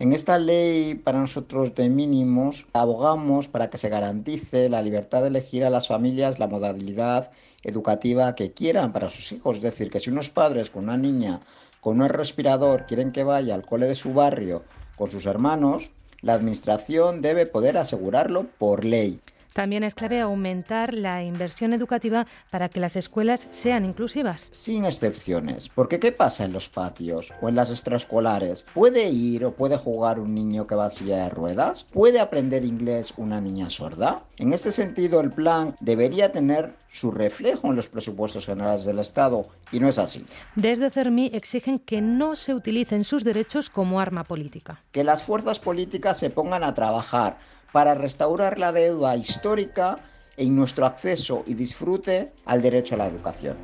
[0.00, 5.28] En esta ley para nosotros de mínimos abogamos para que se garantice la libertad de
[5.28, 7.32] elegir a las familias la modalidad
[7.64, 9.56] educativa que quieran para sus hijos.
[9.56, 11.40] Es decir, que si unos padres con una niña
[11.80, 14.62] con un respirador quieren que vaya al cole de su barrio
[14.96, 19.20] con sus hermanos, la administración debe poder asegurarlo por ley.
[19.58, 24.50] También es clave aumentar la inversión educativa para que las escuelas sean inclusivas.
[24.52, 25.68] Sin excepciones.
[25.68, 28.64] Porque ¿qué pasa en los patios o en las extraescolares?
[28.72, 31.82] ¿Puede ir o puede jugar un niño que va a silla de ruedas?
[31.82, 34.22] ¿Puede aprender inglés una niña sorda?
[34.36, 39.48] En este sentido, el plan debería tener su reflejo en los presupuestos generales del Estado
[39.72, 40.24] y no es así.
[40.54, 44.84] Desde CERMI exigen que no se utilicen sus derechos como arma política.
[44.92, 47.38] Que las fuerzas políticas se pongan a trabajar
[47.72, 49.98] para restaurar la deuda histórica
[50.36, 53.56] en nuestro acceso y disfrute al derecho a la educación.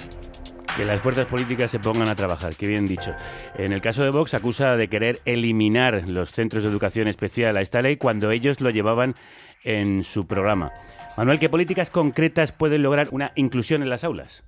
[0.77, 3.13] Que las fuerzas políticas se pongan a trabajar, qué bien dicho.
[3.55, 7.61] En el caso de Vox acusa de querer eliminar los centros de educación especial a
[7.61, 9.15] esta ley cuando ellos lo llevaban
[9.63, 10.73] en su programa.
[11.17, 14.43] Manuel, ¿qué políticas concretas pueden lograr una inclusión en las aulas?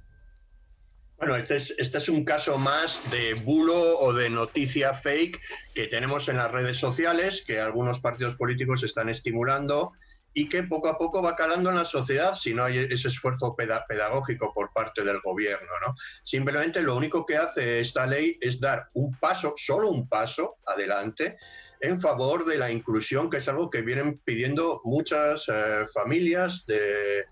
[1.18, 5.40] Bueno, este es, este es un caso más de bulo o de noticia fake
[5.74, 9.92] que tenemos en las redes sociales, que algunos partidos políticos están estimulando
[10.35, 13.57] y que poco a poco va calando en la sociedad si no hay ese esfuerzo
[13.57, 15.70] peda- pedagógico por parte del gobierno.
[15.87, 15.94] ¿no?
[16.22, 21.38] Simplemente lo único que hace esta ley es dar un paso, solo un paso adelante
[21.81, 27.24] en favor de la inclusión, que es algo que vienen pidiendo muchas eh, familias de,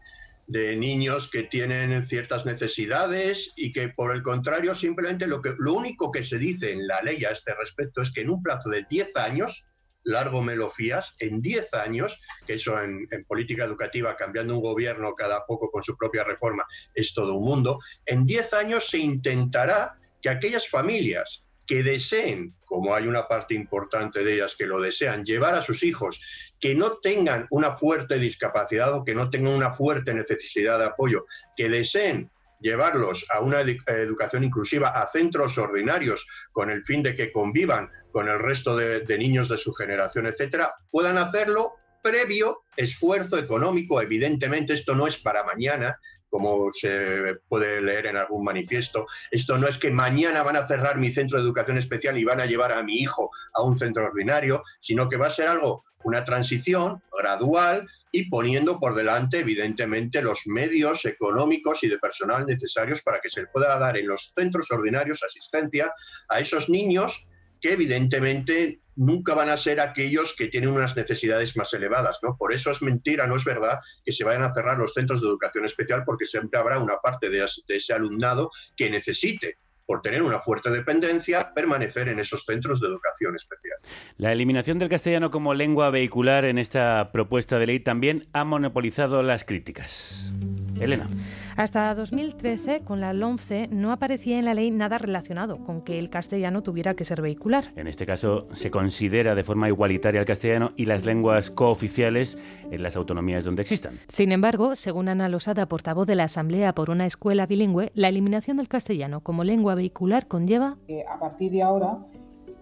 [0.46, 5.72] de niños que tienen ciertas necesidades y que por el contrario simplemente lo, que, lo
[5.72, 8.68] único que se dice en la ley a este respecto es que en un plazo
[8.68, 9.64] de 10 años,
[10.02, 14.62] largo me lo fías, en 10 años, que eso en, en política educativa, cambiando un
[14.62, 18.98] gobierno cada poco con su propia reforma, es todo un mundo, en 10 años se
[18.98, 24.80] intentará que aquellas familias que deseen, como hay una parte importante de ellas que lo
[24.80, 26.20] desean, llevar a sus hijos
[26.58, 31.24] que no tengan una fuerte discapacidad o que no tengan una fuerte necesidad de apoyo,
[31.56, 37.30] que deseen llevarlos a una educación inclusiva, a centros ordinarios, con el fin de que
[37.30, 44.02] convivan con el resto de, niños de su generación, etcétera, puedan hacerlo previo esfuerzo económico.
[44.02, 45.96] Evidentemente, esto no es para mañana,
[46.35, 49.07] como se puede leer en algún manifiesto.
[49.31, 52.40] Esto no es que mañana van a cerrar mi centro de educación especial y van
[52.40, 55.85] a llevar a mi hijo a un centro ordinario, sino que va a ser algo,
[56.03, 63.01] una transición gradual y poniendo por delante, evidentemente, los medios económicos y de personal necesarios
[63.03, 65.92] para que se pueda dar en los centros ordinarios asistencia
[66.29, 67.29] a esos niños
[67.64, 72.37] que evidentemente nunca van a ser aquellos que tienen unas necesidades más elevadas, ¿no?
[72.37, 75.29] Por eso es mentira, no es verdad que se vayan a cerrar los centros de
[75.29, 80.40] educación especial porque siempre habrá una parte de, ese alumnado que necesite por tener una
[80.40, 83.79] fuerte dependencia, permanecer en esos centros de educación especial.
[84.18, 89.22] La eliminación del castellano como lengua vehicular en esta propuesta de ley también ha monopolizado
[89.22, 90.31] las críticas.
[90.79, 91.09] Elena.
[91.57, 96.11] Hasta 2013, con la LOMCE, no aparecía en la ley nada relacionado con que el
[96.11, 97.73] castellano tuviera que ser vehicular.
[97.77, 102.37] En este caso, se considera de forma igualitaria el castellano y las lenguas cooficiales
[102.73, 104.01] en las autonomías donde existan.
[104.09, 108.57] Sin embargo, según Ana Losada, portavoz de la Asamblea por una escuela bilingüe, la eliminación
[108.57, 110.77] del castellano como lengua vehicular conlleva...
[111.09, 111.99] a partir de ahora,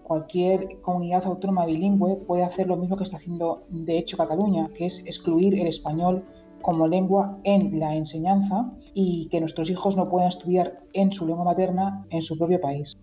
[0.03, 4.85] cualquier comunidad autónoma bilingüe puede hacer lo mismo que está haciendo de hecho Cataluña, que
[4.85, 6.23] es excluir el español
[6.63, 11.45] como lengua en la enseñanza y que nuestros hijos no puedan estudiar en su lengua
[11.45, 12.97] materna en su propio país.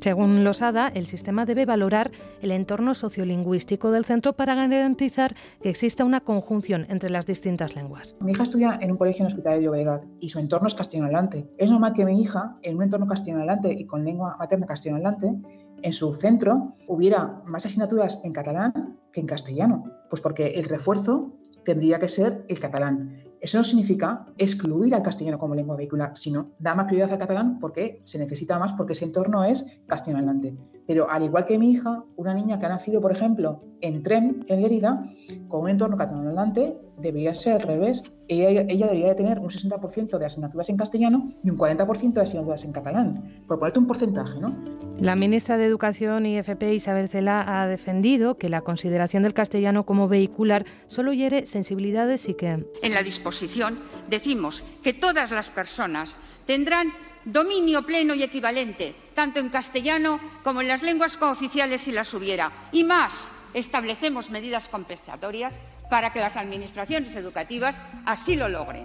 [0.00, 2.10] Según Losada, el sistema debe valorar
[2.42, 8.16] el entorno sociolingüístico del centro para garantizar que exista una conjunción entre las distintas lenguas.
[8.20, 11.48] Mi hija estudia en un colegio en Hospital de Llobregat y su entorno es castellano-hablante.
[11.56, 15.32] Es normal que mi hija, en un entorno castellano-hablante y con lengua materna castellano-hablante,
[15.80, 21.32] en su centro hubiera más asignaturas en catalán que en castellano, pues porque el refuerzo
[21.64, 23.16] tendría que ser el catalán.
[23.40, 27.58] Eso no significa excluir al castellano como lengua vehicular, sino dar más prioridad al catalán
[27.58, 30.56] porque se necesita más, porque ese entorno es castellano-hablante.
[30.86, 34.44] Pero al igual que mi hija, una niña que ha nacido, por ejemplo, en Trem,
[34.48, 35.02] en Lérida,
[35.48, 38.02] con un entorno catalano-hablante, debería ser al revés.
[38.28, 42.22] Ella, ella, debería de tener un 60% de asignaturas en castellano y un 40% de
[42.22, 44.56] asignaturas en catalán, por ponerte un porcentaje, ¿no?
[44.98, 49.84] La ministra de Educación y FP, Isabel Cela, ha defendido que la consideración del castellano
[49.84, 52.64] como vehicular solo hiere sensibilidades y que...
[52.82, 56.16] En la disposición decimos que todas las personas
[56.46, 56.88] tendrán
[57.26, 62.52] dominio pleno y equivalente, tanto en castellano como en las lenguas cooficiales si las hubiera.
[62.72, 63.12] Y más,
[63.54, 65.58] establecemos medidas compensatorias
[65.90, 68.84] para que las administraciones educativas así lo logren.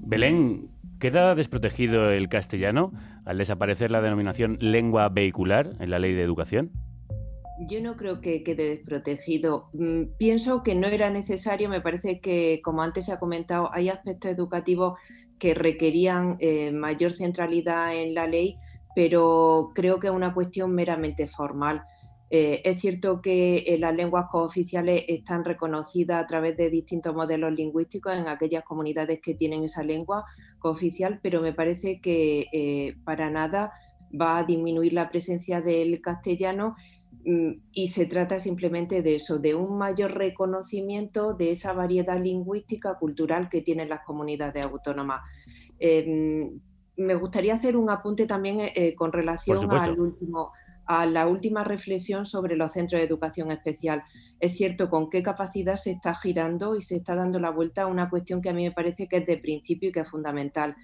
[0.00, 2.92] Belén, ¿queda desprotegido el castellano
[3.24, 6.70] al desaparecer la denominación lengua vehicular en la ley de educación?
[7.68, 9.68] Yo no creo que quede desprotegido.
[9.72, 13.88] Mm, pienso que no era necesario, me parece que, como antes se ha comentado, hay
[13.88, 14.98] aspectos educativos
[15.38, 18.56] que requerían eh, mayor centralidad en la ley,
[18.94, 21.82] pero creo que es una cuestión meramente formal.
[22.30, 27.52] Eh, es cierto que eh, las lenguas cooficiales están reconocidas a través de distintos modelos
[27.52, 30.24] lingüísticos en aquellas comunidades que tienen esa lengua
[30.58, 33.72] cooficial, pero me parece que para nada
[34.18, 36.76] va a disminuir la presencia del castellano
[37.24, 42.94] mm, y se trata simplemente de eso, de un mayor reconocimiento de esa variedad lingüística
[42.98, 45.22] cultural que tienen las comunidades autónomas.
[46.96, 50.52] Me gustaría hacer un apunte también eh, con relación al último,
[50.86, 54.02] a la última reflexión sobre los centros de educación especial.
[54.40, 57.86] Es cierto con qué capacidad se está girando y se está dando la vuelta a
[57.86, 60.76] una cuestión que a mí me parece que es de principio y que es fundamental.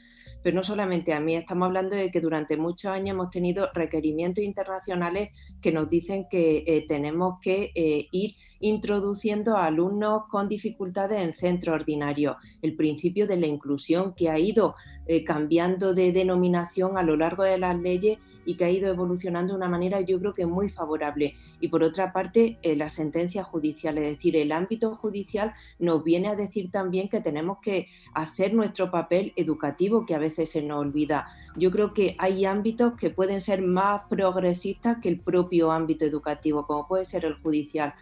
[0.43, 4.45] Pero no solamente a mí, estamos hablando de que durante muchos años hemos tenido requerimientos
[4.45, 11.21] internacionales que nos dicen que eh, tenemos que eh, ir introduciendo a alumnos con dificultades
[11.21, 12.37] en centro ordinario.
[12.63, 14.75] El principio de la inclusión que ha ido
[15.07, 18.19] eh, cambiando de denominación a lo largo de las leyes
[18.49, 21.35] y que ha ido evolucionando de una manera yo creo que muy favorable.
[21.61, 26.29] Y por otra parte, eh, la sentencia judicial, es decir, el ámbito judicial nos viene
[26.29, 30.79] a decir también que tenemos que hacer nuestro papel educativo que a veces se nos
[30.79, 31.27] olvida.
[31.57, 36.67] Yo creo que hay ámbitos que pueden ser más progresistas que el propio ámbito educativo,
[36.67, 37.93] como puede ser el judicial.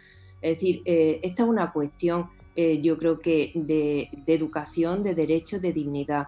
[0.41, 5.61] Es decir, eh, esta es una cuestión, eh, yo creo que de, educación, de derechos,
[5.61, 6.27] de dignidad.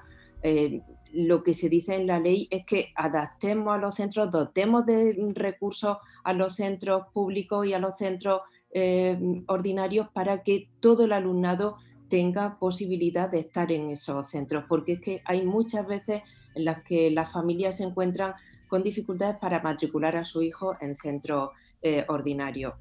[1.12, 5.18] Lo que se dice en la ley es que adaptemos a los centros, dotemos de
[5.34, 9.18] recursos a los centros públicos y a los centros eh,
[9.48, 11.78] ordinarios para que todo el alumnado
[12.08, 16.22] tenga posibilidad de estar en esos centros, porque es que hay muchas veces
[16.54, 18.34] en las que las familias se encuentran
[18.68, 22.76] con dificultades para matricular a su hijo en centro eh, ordinario.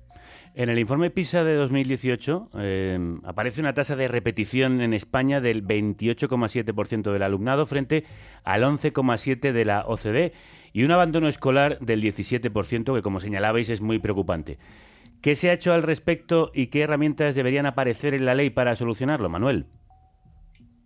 [0.55, 5.65] En el informe PISA de 2018 eh, aparece una tasa de repetición en España del
[5.65, 8.05] 28,7% del alumnado frente
[8.45, 10.33] al 11,7% de la OCDE
[10.73, 14.59] y un abandono escolar del 17% que, como señalabais, es muy preocupante.
[15.23, 18.77] ¿Qué se ha hecho al respecto y qué herramientas deberían aparecer en la ley para
[18.77, 19.67] solucionarlo, Manuel?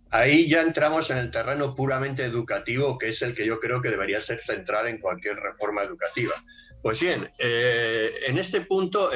[0.09, 3.89] Ahí ya entramos en el terreno puramente educativo, que es el que yo creo que
[3.89, 6.33] debería ser central en cualquier reforma educativa.
[6.83, 9.09] Pues bien, eh, en este punto,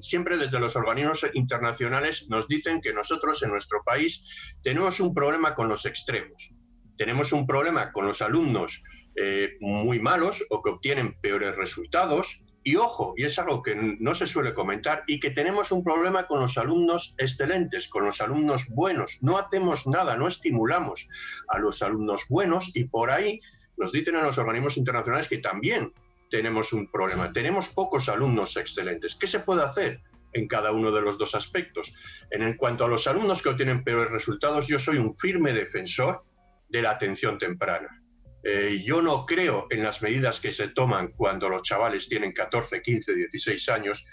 [0.00, 4.22] siempre desde los organismos internacionales nos dicen que nosotros en nuestro país
[4.62, 6.52] tenemos un problema con los extremos.
[6.98, 8.82] Tenemos un problema con los alumnos
[9.16, 12.40] eh, muy malos o que obtienen peores resultados.
[12.62, 16.26] Y ojo, y es algo que no se suele comentar, y que tenemos un problema
[16.26, 19.16] con los alumnos excelentes, con los alumnos buenos.
[19.22, 21.08] No hacemos nada, no estimulamos
[21.48, 23.40] a los alumnos buenos y por ahí
[23.78, 25.92] nos dicen en los organismos internacionales que también
[26.34, 27.32] tenemos un problema.
[27.32, 29.14] Tenemos pocos alumnos excelentes.
[29.14, 30.00] ¿Qué se puede hacer?
[30.36, 31.94] en cada uno de los dos aspectos.
[32.28, 36.24] En cuanto a los alumnos que obtienen peores resultados, yo soy un firme defensor
[36.68, 38.02] de la atención temprana.
[38.42, 42.82] Eh, yo no creo en las medidas que se toman cuando los chavales tienen 14,
[42.82, 44.04] 15, 16 años.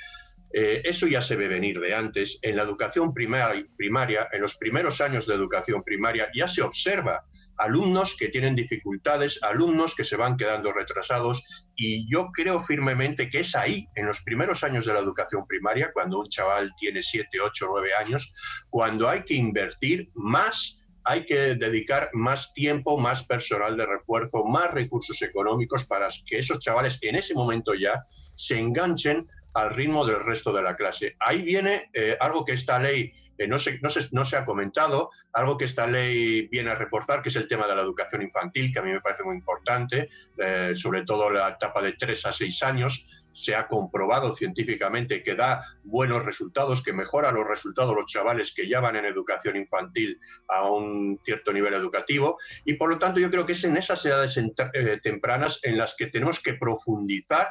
[0.53, 2.37] Eh, eso ya se ve venir de antes.
[2.43, 7.23] En la educación primaria, en los primeros años de educación primaria, ya se observa
[7.61, 11.43] alumnos que tienen dificultades, alumnos que se van quedando retrasados
[11.75, 15.91] y yo creo firmemente que es ahí, en los primeros años de la educación primaria,
[15.93, 18.33] cuando un chaval tiene 7, 8, 9 años,
[18.69, 24.71] cuando hay que invertir más hay que dedicar más tiempo, más personal de refuerzo, más
[24.71, 28.03] recursos económicos para que esos chavales en ese momento ya
[28.35, 31.15] se enganchen al ritmo del resto de la clase.
[31.19, 33.11] Ahí viene eh, algo que esta ley
[33.47, 37.67] no, se, ha comentado, algo que esta ley viene a reforzar, que es el tema
[37.67, 41.49] de la educación infantil, que a mí me parece muy importante, eh, sobre todo la
[41.49, 43.05] etapa de 3 a 6 años.
[43.33, 48.67] Se ha comprobado científicamente que da buenos resultados, que mejora los resultados los chavales que
[48.67, 50.19] ya van en educación infantil
[50.49, 52.37] a un cierto nivel educativo.
[52.65, 55.95] Y por lo tanto yo creo que es en esas edades eh, tempranas en las
[55.95, 57.47] que tenemos que profundizar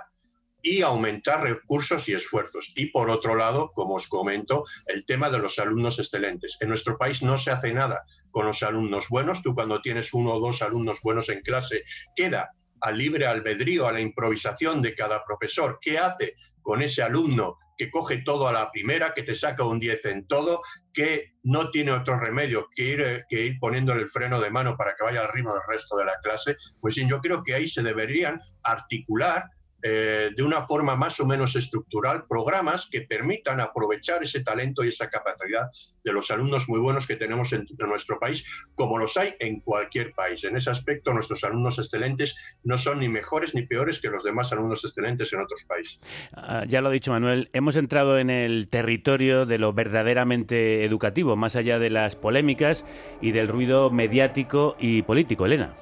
[0.63, 2.73] y aumentar recursos y esfuerzos.
[2.75, 6.57] Y por otro lado, como os comento, el tema de los alumnos excelentes.
[6.61, 9.43] En nuestro país no se hace nada con los alumnos buenos.
[9.43, 11.85] Tú cuando tienes uno o dos alumnos buenos en clase,
[12.15, 12.51] queda
[12.81, 15.79] al libre albedrío, a la improvisación de cada profesor.
[15.81, 19.79] ¿Qué hace con ese alumno que coge todo a la primera, que te saca un
[19.79, 20.61] 10 en todo,
[20.93, 24.95] que no tiene otro remedio que ir, que ir poniéndole el freno de mano para
[24.95, 26.57] que vaya al ritmo del resto de la clase?
[26.81, 29.45] Pues yo creo que ahí se deberían articular
[29.83, 34.89] eh, de una forma más o menos estructural programas que permitan aprovechar ese talento y
[34.89, 35.69] esa capacidad
[36.05, 40.13] de los alumnos muy buenos que tenemos en, nuestro país, como los hay en cualquier
[40.13, 40.45] país.
[40.45, 44.53] En ese aspecto, nuestros alumnos excelentes no son ni mejores ni peores que los demás
[44.53, 45.99] alumnos excelentes en otros países.
[46.35, 51.37] Ah, ya lo ha dicho Manuel, hemos entrado en el territorio de lo verdaderamente educativo,
[51.37, 52.85] más allá de las polémicas
[53.21, 55.47] y del ruido mediático y político.
[55.47, 55.75] Elena.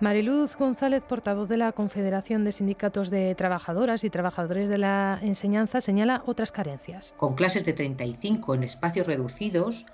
[0.00, 5.80] Mariluz González, portavoz de la Confederación de Sindicatos de Trabajadoras y Trabajadores de la Enseñanza,
[5.80, 7.14] señala otras carencias.
[7.16, 9.86] Con clases de 35 en espacios reducidos,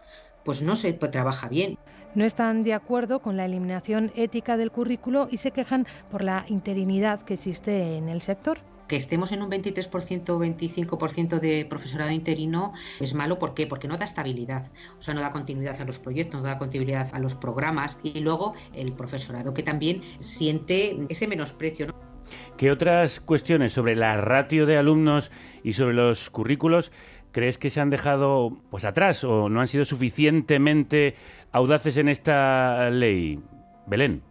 [0.43, 1.77] pues no se trabaja bien.
[2.15, 6.47] No están de acuerdo con la eliminación ética del currículo y se quejan por la
[6.49, 8.59] interinidad que existe en el sector
[8.91, 13.39] que estemos en un 23% o 25% de profesorado interino es malo.
[13.39, 13.69] ¿Por qué?
[13.69, 17.09] Porque no da estabilidad, o sea, no da continuidad a los proyectos, no da continuidad
[17.13, 21.87] a los programas y luego el profesorado que también siente ese menosprecio.
[22.57, 25.31] ¿Qué otras cuestiones sobre la ratio de alumnos
[25.63, 26.91] y sobre los currículos
[27.31, 31.15] crees que se han dejado pues atrás o no han sido suficientemente
[31.53, 33.39] audaces en esta ley?
[33.87, 34.23] Belén.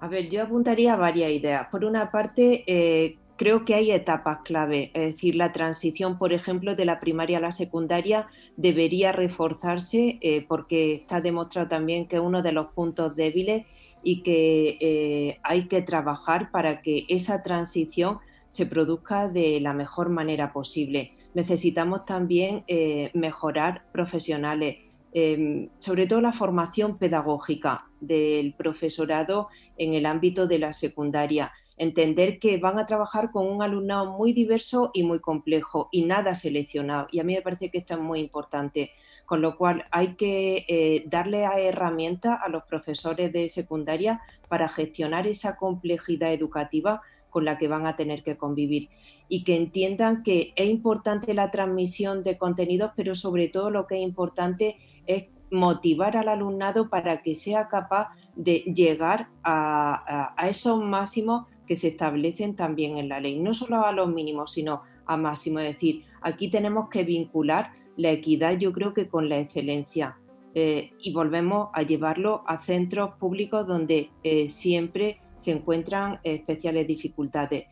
[0.00, 1.68] A ver, yo apuntaría varias ideas.
[1.70, 6.74] Por una parte, eh, creo que hay etapas clave, es decir, la transición, por ejemplo,
[6.74, 8.26] de la primaria a la secundaria
[8.56, 13.64] debería reforzarse eh, porque está demostrado también que es uno de los puntos débiles
[14.02, 18.18] y que eh, hay que trabajar para que esa transición
[18.48, 21.12] se produzca de la mejor manera posible.
[21.34, 24.78] Necesitamos también eh, mejorar profesionales,
[25.12, 32.38] em, sobre todo la formación pedagógica del profesorado en el ámbito de la secundaria entender
[32.38, 37.08] que van a trabajar con un alumnado muy diverso y muy complejo y nada seleccionado.
[37.10, 38.90] Y a mí me parece que esto es muy importante,
[39.24, 44.68] con lo cual hay que eh, darle a herramientas a los profesores de secundaria para
[44.68, 47.00] gestionar esa complejidad educativa
[47.30, 48.88] con la que van a tener que convivir
[49.28, 53.96] y que entiendan que es importante la transmisión de contenidos, pero sobre todo lo que
[53.96, 54.76] es importante
[55.06, 61.76] es motivar al alumnado para que sea capaz de llegar a, a esos máximos que
[61.76, 65.60] se establecen también en la ley, no solo a los mínimos, sino a máximo.
[65.60, 70.16] Es decir, aquí tenemos que vincular la equidad, yo creo que con la excelencia.
[70.54, 77.66] Eh, y volvemos a llevarlo a centros públicos donde eh, siempre se encuentran especiales dificultades.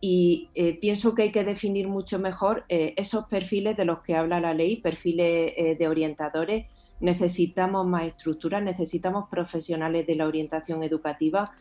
[0.00, 4.40] Y eh, pienso que hay que definir mucho mejor esos perfiles de los que habla
[4.40, 6.66] la ley, perfiles de orientadores.
[7.00, 11.52] Necesitamos más estructuras, necesitamos profesionales de la orientación educativa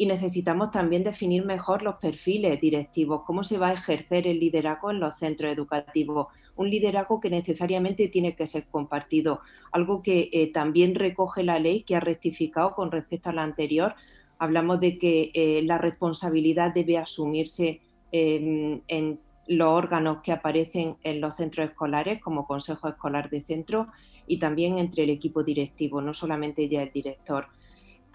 [0.00, 4.90] y necesitamos también definir mejor los perfiles directivos, cómo se va a ejercer el liderazgo
[4.90, 9.40] en los centros educativos, un liderazgo que necesariamente tiene que ser compartido,
[9.72, 13.94] algo que eh, también recoge la ley que ha rectificado con respecto a la anterior.
[14.38, 21.20] Hablamos de que eh, la responsabilidad debe asumirse em, en los órganos que aparecen en
[21.20, 23.88] los centros escolares, como Consejo Escolar de Centro,
[24.26, 27.48] y también entre el equipo directivo, no solamente ya el director.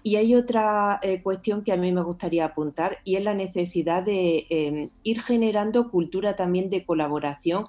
[0.06, 4.04] Y hay otra eh, cuestión que a mí me gustaría apuntar y es la necesidad
[4.04, 7.64] de em, ir generando cultura también de colaboración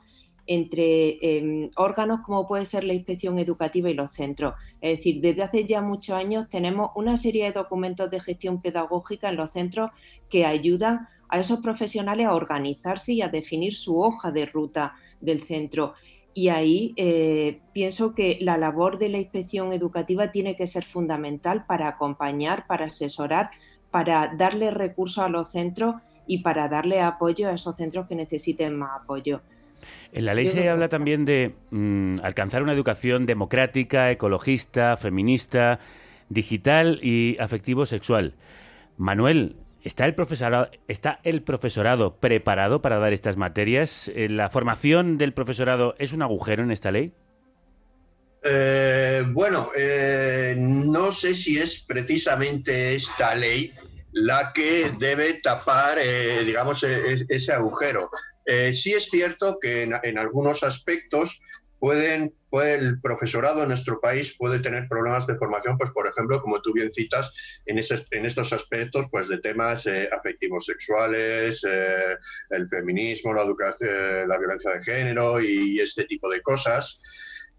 [0.45, 4.53] entre em, órganos como puede ser la inspección educativa y los centros.
[4.81, 9.29] Es decir, desde hace ya muchos años tenemos una serie de documentos de gestión pedagógica
[9.29, 9.89] en los centros
[10.29, 15.41] que ayudan a esos profesionales a organizarse y a definir su hoja de ruta del
[15.41, 15.95] centro.
[16.37, 21.65] Y ahí eh, pienso que la labor de la inspección educativa tiene que ser fundamental
[21.65, 23.49] para acompañar, para asesorar,
[23.89, 25.95] para darle recursos a los centros
[26.27, 29.41] y para darle apoyo a esos centros que necesiten más apoyo.
[30.11, 35.79] En la ley se habla también de mm, alcanzar una educación democrática, ecologista, feminista,
[36.29, 38.35] digital y afectivo-sexual.
[38.97, 44.11] Manuel, ¿Está el, profesorado, ¿Está el profesorado preparado para dar estas materias?
[44.15, 47.13] Eh, ¿La formación del profesorado es un agujero en esta ley?
[48.43, 53.73] Eh, bueno, eh, no sé si es precisamente esta ley
[54.11, 55.99] la que debe tapar,
[56.45, 58.09] digamos, e, e, ese agujero.
[58.73, 61.39] sí es cierto que en algunos aspectos
[61.79, 66.41] pueden, puede, el profesorado en nuestro país puede tener problemas de formación, pues por ejemplo,
[66.41, 67.31] como tú bien citas,
[67.65, 72.15] en, en estos aspectos pues de temas eh, afectivos sexuales, eh,
[72.49, 76.99] el feminismo, la educación, la violencia de género y, este tipo de cosas.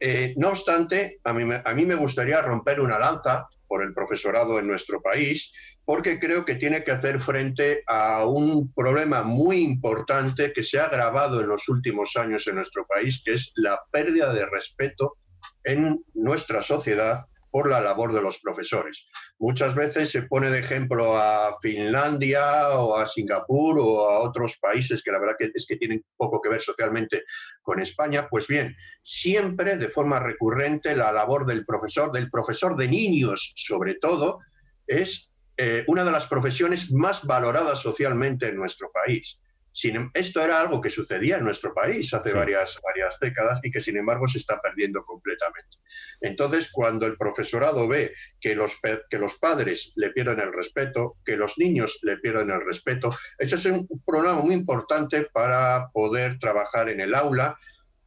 [0.01, 4.59] Eh, no obstante, a mí, a mí me gustaría romper una lanza por el profesorado
[4.59, 5.53] en nuestro país
[5.89, 10.85] porque creo que tiene que hacer frente a un problema muy importante que se ha
[10.85, 15.17] agravado en los últimos años en nuestro país, que es la pérdida de respeto
[15.65, 19.07] en nuestra sociedad por la labor de los profesores.
[19.39, 25.03] Muchas veces se pone de ejemplo a Finlandia o a Singapur o a otros países
[25.03, 27.25] que la verdad es que tienen poco que ver socialmente
[27.63, 28.29] con España.
[28.29, 33.95] Pues bien, siempre de forma recurrente la labor del profesor, del profesor de niños sobre
[33.95, 34.41] todo,
[34.87, 35.28] es
[35.61, 39.41] eh, una de las profesiones más valoradas socialmente en nuestro país.
[39.73, 43.71] Sin, em, esto era algo que sucedía en nuestro país hace varias, varias décadas y
[43.73, 45.79] que sin embargo se está perdiendo completamente.
[46.21, 48.81] Entonces, cuando el profesorado ve que los,
[49.11, 53.57] que los padres le pierden el respeto, que los niños le pierden el respeto, ese
[53.57, 57.59] es un programa muy importante para poder trabajar en el aula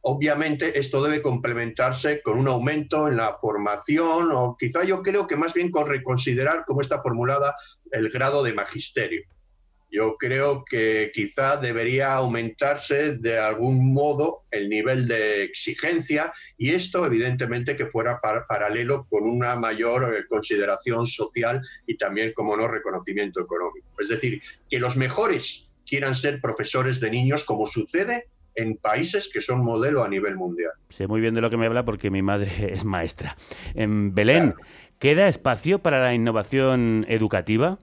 [0.04, 5.36] Obviamente esto debe complementarse con un aumento en la formación o quizá yo creo que
[5.36, 7.54] más bien con reconsiderar cómo está formulada
[7.92, 9.22] el grado de magisterio.
[9.92, 17.06] Yo creo que quizá debería aumentarse de algún modo el nivel de exigencia y esto
[17.06, 23.40] evidentemente que fuera paralelo con una mayor eh, consideración social y también como no reconocimiento
[23.40, 23.86] económico.
[24.00, 29.40] Es decir, que los mejores quieran ser profesores de niños como sucede en países que
[29.40, 30.72] son modelo a nivel mundial.
[30.88, 33.36] Sé muy bien de lo que me habla porque mi madre es maestra.
[33.74, 34.54] En Belén,
[34.98, 37.78] ¿queda espacio para la innovación educativa?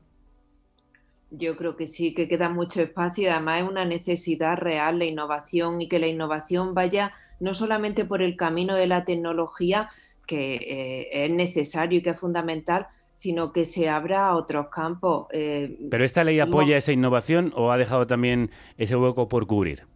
[1.32, 5.06] Yo creo que sí, que queda mucho espacio y además es una necesidad real la
[5.06, 9.90] innovación y que la innovación vaya no solamente por el camino de la tecnología,
[10.26, 15.28] que eh, es necesario y que es fundamental, sino que se abra a otros campos.
[15.32, 19.89] Eh, ¿Pero esta ley apoya esa innovación o ha dejado también ese hueco por cubrir?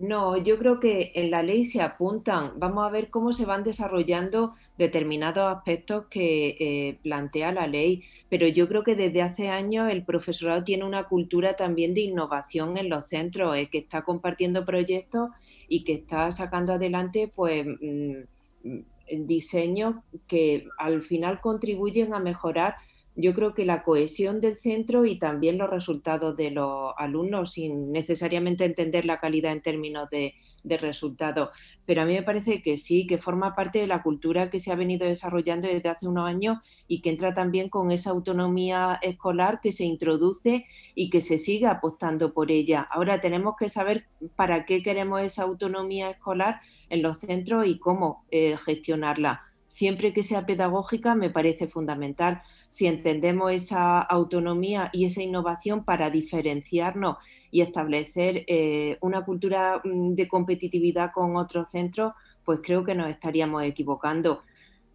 [0.00, 2.58] No, yo creo que en la ley se apuntan.
[2.58, 8.02] Vamos a ver cómo se van desarrollando determinados aspectos que eh, plantea la ley.
[8.30, 12.78] Pero yo creo que desde hace años el profesorado tiene una cultura también de innovación
[12.78, 15.32] en los centros, eh, que está compartiendo proyectos
[15.68, 19.96] y que está sacando adelante pues mm, diseños
[20.26, 22.76] que al final contribuyen a mejorar
[23.16, 27.92] yo creo que la cohesión del centro y también los resultados de los alumnos, sin
[27.92, 31.50] necesariamente entender la calidad en términos de de resultados.
[31.86, 34.70] Pero a mí me parece que sí, que forma parte de la cultura que se
[34.70, 39.60] ha venido desarrollando desde hace unos años y que entra también con esa autonomía escolar
[39.60, 42.86] que se introduce y que se sigue apostando por ella.
[42.90, 44.06] Ahora tenemos que saber
[44.36, 49.49] para qué queremos esa autonomía escolar en los centros y cómo eh, gestionarla.
[49.70, 52.42] Siempre que sea pedagógica me parece fundamental.
[52.68, 57.18] Si entendemos esa autonomía y esa innovación para diferenciarnos
[57.52, 62.14] y establecer eh, una cultura mm, de competitividad con otros centros,
[62.44, 64.42] pues creo que nos estaríamos equivocando.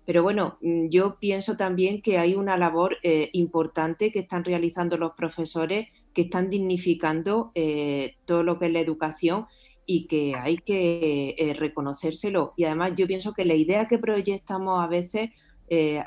[0.05, 4.97] Pero bueno, mm, yo pienso también que hay una labor eh, importante que están realizando
[4.97, 9.45] los profesores, que están dignificando eh, todo lo que es la educación
[9.85, 12.53] y que hay que reconocérselo.
[12.57, 15.29] Y además yo pienso que la idea que proyectamos a veces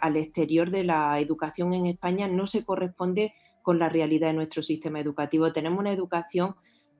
[0.01, 4.63] al exterior de la educación en España no se corresponde con la realidad de nuestro
[4.63, 5.53] sistema educativo.
[5.53, 6.55] Tenemos una educación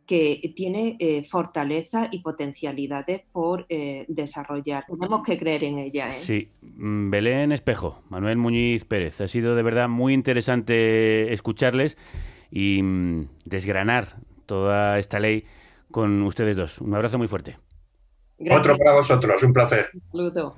[0.09, 4.85] que tiene eh, fortaleza y potencialidades por eh, desarrollar.
[4.87, 6.09] Tenemos que creer en ella.
[6.09, 6.13] ¿eh?
[6.15, 9.21] Sí, mm, Belén Espejo, Manuel Muñiz Pérez.
[9.21, 11.99] Ha sido de verdad muy interesante escucharles
[12.51, 14.17] y mm, desgranar
[14.47, 15.45] toda esta ley
[15.91, 16.79] con ustedes dos.
[16.79, 17.59] Un abrazo muy fuerte.
[18.51, 19.91] Otro para vosotros, un placer.
[19.93, 20.57] Un saludo.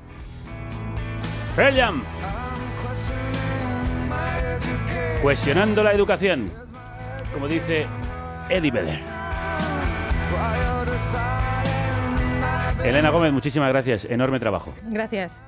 [5.22, 6.47] Cuestionando la educación,
[7.33, 7.87] como dice
[8.49, 9.01] Eddie Vedder.
[12.85, 14.07] Elena Gómez, muchísimas gracias.
[14.07, 14.72] Enorme trabajo.
[14.85, 15.43] Gracias.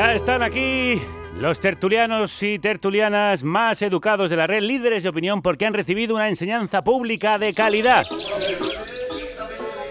[0.00, 0.98] Ya están aquí
[1.36, 6.14] los tertulianos y tertulianas más educados de la red, líderes de opinión porque han recibido
[6.14, 8.06] una enseñanza pública de calidad.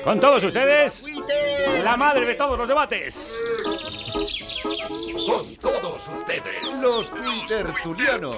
[0.04, 1.06] Con todos ustedes,
[1.84, 3.38] la madre de todos los debates.
[5.28, 7.12] Con todos ustedes, los
[7.48, 8.38] tertulianos.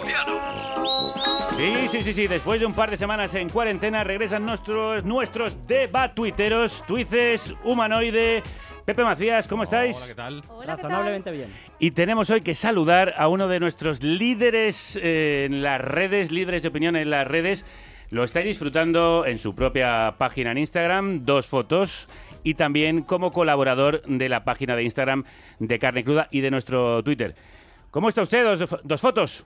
[1.56, 2.28] Sí, sí, sí, sí.
[2.28, 8.44] Después de un par de semanas en cuarentena regresan nuestros, nuestros debatuiteros, tuices, humanoide,
[8.86, 9.96] Pepe Macías, ¿cómo estáis?
[9.96, 10.44] Hola, ¿qué tal?
[10.66, 11.54] Razonablemente bien.
[11.78, 16.64] Y tenemos hoy que saludar a uno de nuestros líderes eh, en las redes, líderes
[16.64, 17.66] de opinión en las redes.
[18.10, 22.08] Lo estáis disfrutando en su propia página en Instagram, dos fotos,
[22.44, 25.26] y también como colaborador de la página de Instagram
[25.60, 27.36] de Carne Cruda y de nuestro Twitter.
[27.92, 28.44] ¿Cómo está usted?
[28.44, 29.46] Dos, dos fotos.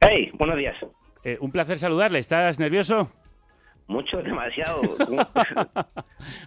[0.00, 0.74] Hey, buenos días.
[1.22, 2.18] Eh, un placer saludarle.
[2.18, 3.10] ¿Estás nervioso?
[3.92, 4.80] Mucho, demasiado.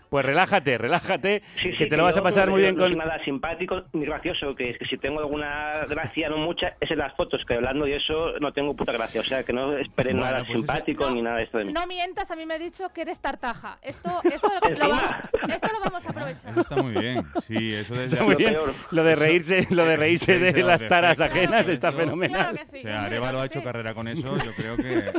[0.09, 1.43] pues relájate, relájate,
[1.77, 2.97] que te lo vas a pasar muy bien no con...
[2.97, 6.97] nada simpático ni gracioso, que es que si tengo alguna gracia, no mucha, es en
[6.97, 9.21] las fotos, que hablando de eso no tengo puta gracia.
[9.21, 11.73] O sea, que no esperen Bueno, nada pues simpático ni nada de esto de mí.
[11.73, 13.77] No mientas, a mí me ha dicho que eres tartaja.
[13.81, 16.51] Esto, esto, lo, va- esto lo vamos a aprovechar.
[16.51, 17.23] Eso está muy bien.
[17.47, 18.55] Sí, eso desde Está muy bien.
[18.91, 22.55] Lo de reírse, lo de reírse de las taras ajenas está fenomenal.
[22.55, 25.11] O sea, Arevalo ha hecho carrera con eso, yo creo que...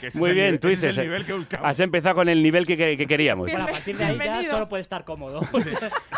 [0.00, 0.96] Que ese Muy bien, tú dices.
[0.98, 1.41] el nivel que.
[1.62, 3.48] Has empezado con el nivel que, que- que queríamos.
[3.50, 5.40] Bueno, a partir de ahí ya solo puede estar cómodo.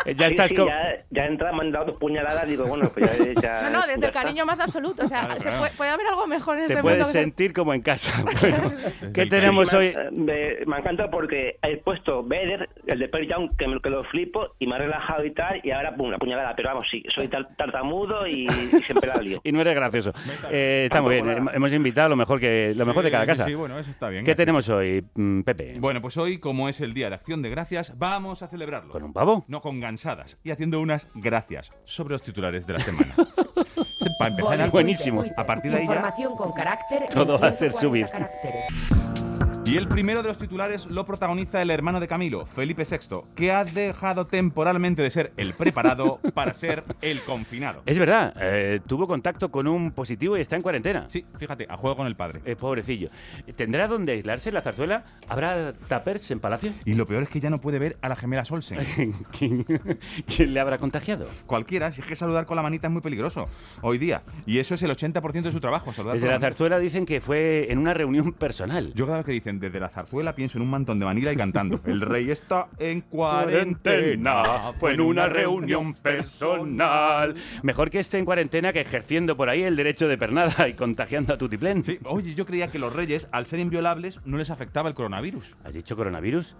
[0.05, 3.09] Eh, Ya estás sí, ya, ya entra, me han dado dos puñaladas, digo, bueno, pues
[3.35, 3.41] ya...
[3.41, 4.21] ya No, no, desde el está.
[4.21, 5.03] cariño más absoluto.
[5.03, 5.57] O sea, Claro, se claro.
[5.61, 6.97] puede, puede haber algo mejor en este Te mundo.
[6.99, 8.23] puedes sentir como en casa.
[8.39, 8.71] Bueno,
[9.15, 9.95] ¿qué tenemos me, hoy?
[10.11, 14.03] Me, me encanta porque he puesto Vader, el de Pearl Jam, que, me, que lo
[14.03, 16.55] flipo y me ha relajado y tal, y ahora, pum, una puñalada.
[16.55, 19.41] Pero vamos, sí, soy tar- tartamudo y, y siempre la lío.
[19.43, 20.13] Y no eres gracioso.
[20.51, 21.47] Eh, está muy bien.
[21.53, 23.45] Hemos invitado lo mejor que lo mejor de cada casa.
[23.45, 24.23] Sí, sí, bueno, eso está bien.
[24.23, 24.37] ¿Qué así.
[24.37, 25.03] tenemos hoy,
[25.43, 25.79] Pepe?
[25.79, 28.91] Bueno, pues hoy, como es el Día de Acción de Gracias, vamos a celebrarlo.
[28.91, 29.45] ¿Con un pavo?
[29.47, 30.37] No, con gansadas.
[30.43, 33.15] Y haciendo unas gracias sobre los titulares de la semana.
[34.19, 35.23] Para empezar, Buenísimo.
[35.35, 35.93] A partir de ahí ya...
[35.95, 37.03] Información con carácter.
[37.13, 38.07] Todo va a ser 140 subir.
[38.09, 39.04] caracteres.
[39.65, 43.51] Y el primero de los titulares lo protagoniza el hermano de Camilo, Felipe VI, que
[43.51, 47.81] ha dejado temporalmente de ser el preparado para ser el confinado.
[47.87, 51.07] Es verdad, eh, tuvo contacto con un positivo y está en cuarentena.
[51.09, 52.41] Sí, fíjate, a juego con el padre.
[52.45, 53.07] Eh, pobrecillo.
[53.55, 55.03] ¿Tendrá dónde aislarse la zarzuela?
[55.27, 56.71] ¿Habrá tapers en Palacio?
[56.85, 58.77] Y lo peor es que ya no puede ver a la gemela Solsen.
[59.37, 59.65] ¿Quién,
[60.27, 61.25] quién le habrá contagiado?
[61.47, 63.47] Cualquiera, si es que saludar con la manita es muy peligroso
[63.81, 64.21] hoy día.
[64.45, 67.19] Y eso es el 80% de su trabajo, saludar Desde con la zarzuela dicen que
[67.19, 68.93] fue en una reunión personal.
[68.93, 71.35] Yo cada vez que dicen desde la zarzuela pienso en un mantón de Manila y
[71.37, 71.79] cantando.
[71.85, 74.73] El rey está en cuarentena.
[74.79, 77.35] Fue en una reunión personal.
[77.63, 81.33] Mejor que esté en cuarentena que ejerciendo por ahí el derecho de pernada y contagiando
[81.33, 81.83] a Tutiplén.
[81.83, 85.55] Sí, oye, yo creía que los reyes, al ser inviolables, no les afectaba el coronavirus.
[85.63, 86.55] ¿Has dicho coronavirus?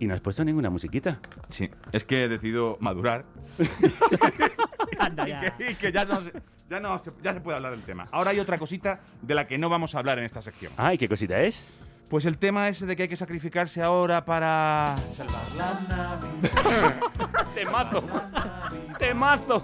[0.00, 1.20] ¿Y no has puesto ninguna musiquita?
[1.48, 3.24] Sí, es que he decidido madurar
[4.98, 5.56] Anda y ya.
[5.56, 6.32] que, y que ya, no se,
[6.70, 8.06] ya, no se, ya se puede hablar del tema.
[8.12, 10.72] Ahora hay otra cosita de la que no vamos a hablar en esta sección.
[10.76, 11.68] Ay, ¿qué cosita es?
[12.08, 14.96] Pues el tema ese de que hay que sacrificarse ahora para...
[15.12, 16.94] Salvar la Navidad.
[17.54, 18.02] ¡Temazo!
[18.98, 19.62] ¡Temazo!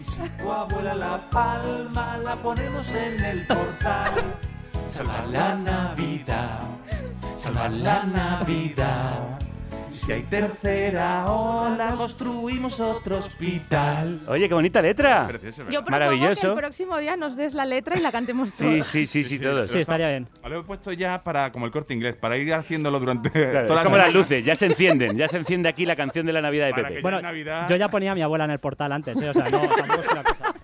[0.00, 4.12] Y si tu abuela la palma, la ponemos en el portal.
[4.88, 6.60] Salvar la Navidad.
[7.34, 9.38] Salvar la Navidad.
[9.92, 14.20] Si hay tercera ola, construimos otro hospital.
[14.28, 15.28] Oye, qué bonita letra.
[15.30, 16.48] Yo propongo que Maravilloso.
[16.52, 18.86] el próximo día nos des la letra y la cantemos Sí, todos.
[18.86, 19.68] sí, sí, sí, todos.
[19.68, 20.28] Sí, estaría bien.
[20.48, 23.80] Lo he puesto ya para como el corte inglés, para ir haciéndolo durante Claro, toda
[23.80, 26.40] es como las luces, ya se encienden, ya se enciende aquí la canción de la
[26.40, 26.94] Navidad de Para Pepe.
[26.96, 27.68] que Bueno, Navidad.
[27.68, 29.28] yo ya ponía a mi abuela en el portal antes, ¿eh?
[29.28, 30.54] O sea, no, tampoco es una cosa.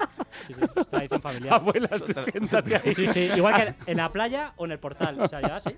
[0.46, 1.54] Sí, sí, es tradición familiar.
[1.54, 2.94] Abuela, tú siéntate ahí.
[2.94, 5.20] Sí, sí, igual que en la playa o en el portal.
[5.20, 5.70] O sea, ya sí.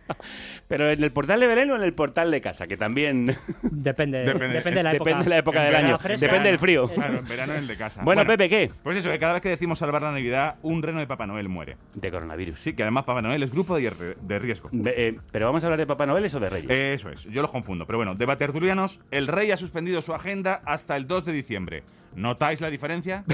[0.66, 3.26] Pero en el portal de Belén o en el portal de casa, que también
[3.62, 4.54] Depende, Depende.
[4.54, 5.10] depende, de la época.
[5.10, 6.26] depende de la época En del verano año, fresca.
[6.26, 6.88] depende del frío.
[6.88, 8.02] Claro, en verano en el de casa.
[8.02, 8.70] Bueno, Pepe, ¿qué?
[8.82, 11.48] Pues eso, que cada vez que decimos salvar la Navidad, un reno de Papá Noel
[11.48, 11.76] muere.
[11.94, 12.60] De coronavirus.
[12.60, 14.70] Sí, que además Papá Noel es grupo de, riesgo.
[14.86, 16.70] Eh, ¿Pero vamos a hablar de Papá Noel o de Reyes?
[16.70, 17.86] Eso es, yo los confundo.
[17.86, 21.82] Pero bueno, de tertulianos, el rey ha suspendido su agenda hasta el 2 de diciembre.
[22.18, 23.24] ¿Notáis la diferencia?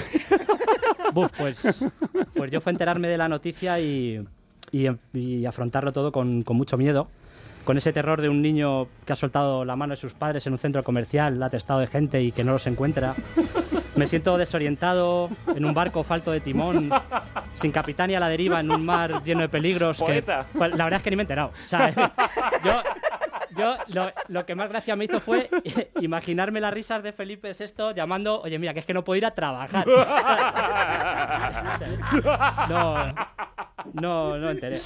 [1.13, 1.63] Buf, pues,
[2.35, 4.23] pues yo fue enterarme de la noticia y,
[4.73, 7.09] y, y afrontarlo todo con, con mucho miedo.
[7.65, 10.53] Con ese terror de un niño que ha soltado la mano de sus padres en
[10.53, 13.15] un centro comercial, atestado de gente y que no los encuentra.
[13.97, 16.91] Me siento desorientado en un barco falto de timón,
[17.55, 20.03] sin capitán y a la deriva en un mar lleno de peligros.
[20.03, 20.23] que-
[20.53, 21.53] pues, la verdad es que ni me he enterado.
[21.65, 21.91] O sea,
[22.65, 22.83] yo,
[23.57, 25.49] yo lo, lo que más gracia me hizo fue
[26.01, 29.27] imaginarme las risas de Felipe VI llamando, oye, mira, que es que no puedo ir
[29.27, 29.85] a trabajar.
[32.69, 33.15] No,
[33.95, 34.81] no, no enteré.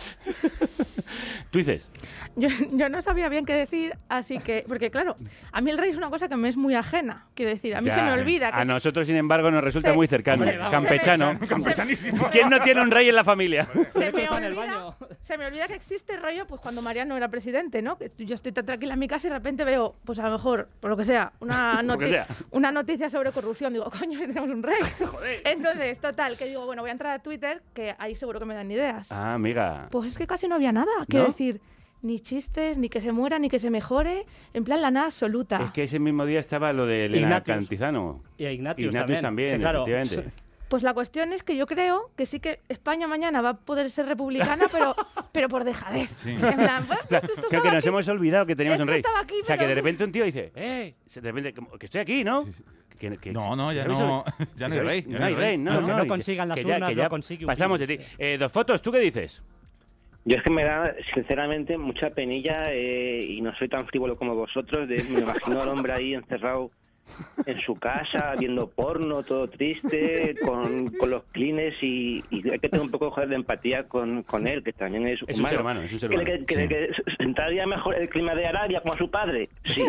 [1.51, 1.89] Tú dices,
[2.37, 4.65] Yo, yo no sabía bien qué decir, así que.
[4.69, 5.17] Porque, claro,
[5.53, 7.27] a mí el rey es una cosa que me es muy ajena.
[7.35, 8.61] Quiero decir, a mí ya, se me olvida que.
[8.61, 10.45] A nosotros, sin embargo, nos resulta Se- muy cercano.
[10.71, 11.35] Campechano.
[11.35, 12.29] Se me- Campechanísimo.
[12.31, 13.67] ¿Quién no tiene un rey en la familia?
[13.93, 17.97] se me, olvida, se me olvida que existe rollo pues cuando Mariano era presidente, ¿no?
[17.97, 20.69] Que yo estoy tranquila en mi casa y de repente veo, pues a lo mejor,
[20.81, 22.27] por lo que sea, una, que noti- sea.
[22.51, 23.73] una noticia sobre corrupción.
[23.73, 24.81] Digo, coño, si tenemos un rey.
[25.45, 28.55] Entonces, total, que digo, bueno, voy a entrar a Twitter, que ahí seguro que me
[28.55, 29.11] dan ideas.
[29.13, 29.89] Ah, amiga.
[29.91, 30.91] Pues es que casi no había nada.
[31.09, 31.31] Quiero ¿No?
[31.33, 31.61] decir,
[32.03, 34.25] ni chistes, ni que se muera, ni que se mejore.
[34.55, 35.63] En plan, la nada absoluta.
[35.65, 37.57] Es que ese mismo día estaba lo de Elena Ignatius.
[37.57, 38.23] Cantizano.
[38.37, 40.33] Y a Ignatius, Ignatius también, que claro, efectivamente.
[40.69, 43.91] Pues la cuestión es que yo creo que sí que España mañana va a poder
[43.91, 44.95] ser republicana, pero,
[45.33, 46.11] pero por dejadez.
[46.19, 46.31] Sí.
[46.31, 47.89] En plan, pues, esto creo que nos aquí.
[47.89, 48.99] hemos olvidado que teníamos un rey.
[48.99, 50.95] estaba aquí, o sea, que de repente un tío dice, ¡eh!
[51.15, 52.45] De repente, como que estoy aquí, ¿no?
[52.99, 54.25] Que- que- No, no, ya ¿sabéis no-
[54.57, 56.65] ya no hay rey, ya No hay rey, no, Lo que no, y consigan las
[56.65, 57.99] urnas que lo ya consigue un Pasamos de ti.
[58.19, 59.43] Eh, dos fotos, ¿tú qué dices?
[60.25, 64.35] Yo es que me da, sinceramente, mucha penilla eh, y no soy tan frívolo como
[64.35, 64.87] vosotros.
[64.89, 66.71] De, me imagino al hombre ahí encerrado
[67.47, 72.69] en su casa, viendo porno, todo triste, con, con los clines y, y hay que
[72.69, 75.83] tener un poco de empatía con, con él, que también es, Es un ser humano,
[75.83, 76.31] es un ser Que- humano.
[76.47, 79.85] Que, que- que sentaría mejor el clima de Arabia como a su padre, sí.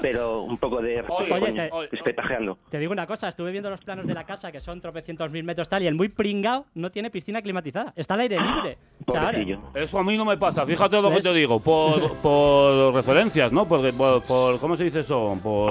[0.00, 1.68] pero un poco de Oye, coño,
[2.70, 5.44] te- digo una cosa, estuve viendo los planos de la casa, que son tropecientos mil
[5.44, 7.92] metros tal, y el muy pringao no tiene piscina climatizada.
[7.96, 8.78] Está al aire libre.
[9.08, 9.38] O sea, ahora-
[9.74, 13.66] Eso a mí no me pasa, fíjate lo que te digo, por, por referencias, ¿no?
[13.68, 15.38] Por, por, por- ¿Cómo se dice eso?
[15.42, 15.70] Por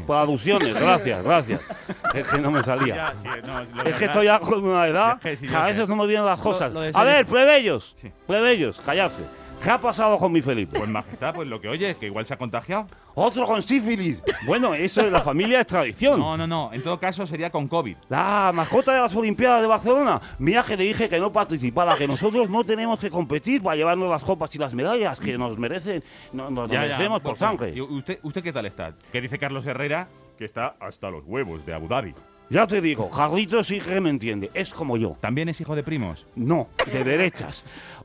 [0.00, 1.60] Por alusiones, gracias, gracias.
[2.14, 2.94] Es que no me salía.
[2.96, 5.64] Ya, sí, no, lo es que estoy ya con una edad Sí, sí, que a
[5.64, 6.72] veces no me vienen las cosas.
[6.72, 8.10] lo a ver, plebeyos, Sí.
[8.26, 9.22] plebeyos, callarse.
[9.62, 10.76] ¿Qué ha pasado con mi Felipe?
[10.78, 12.86] Pues majestad, pues lo que oye, que igual se ha contagiado.
[13.14, 14.22] Otro con sífilis.
[14.46, 16.18] Bueno, eso en la familia es tradición.
[16.18, 16.70] No, no, no.
[16.72, 17.96] En todo caso sería con COVID.
[18.08, 20.20] La mascota de las Olimpiadas de Barcelona.
[20.38, 24.08] Mira que le dije que no participara, que nosotros no tenemos que competir para llevarnos
[24.08, 26.02] las copas y las medallas que nos merecen,
[26.32, 27.72] no, nos Ya, ya, merecemos por sangre.
[27.74, 28.94] ¿y usted, ¿Usted qué tal está?
[29.12, 30.08] Que dice Carlos Herrera
[30.38, 32.14] que está hasta los huevos de Abu Dhabi.
[32.50, 35.16] Ya te digo, Carlitos sí que me entiende, es como yo.
[35.20, 36.26] ¿También es hijo de primos?
[36.34, 37.64] No, de derechas.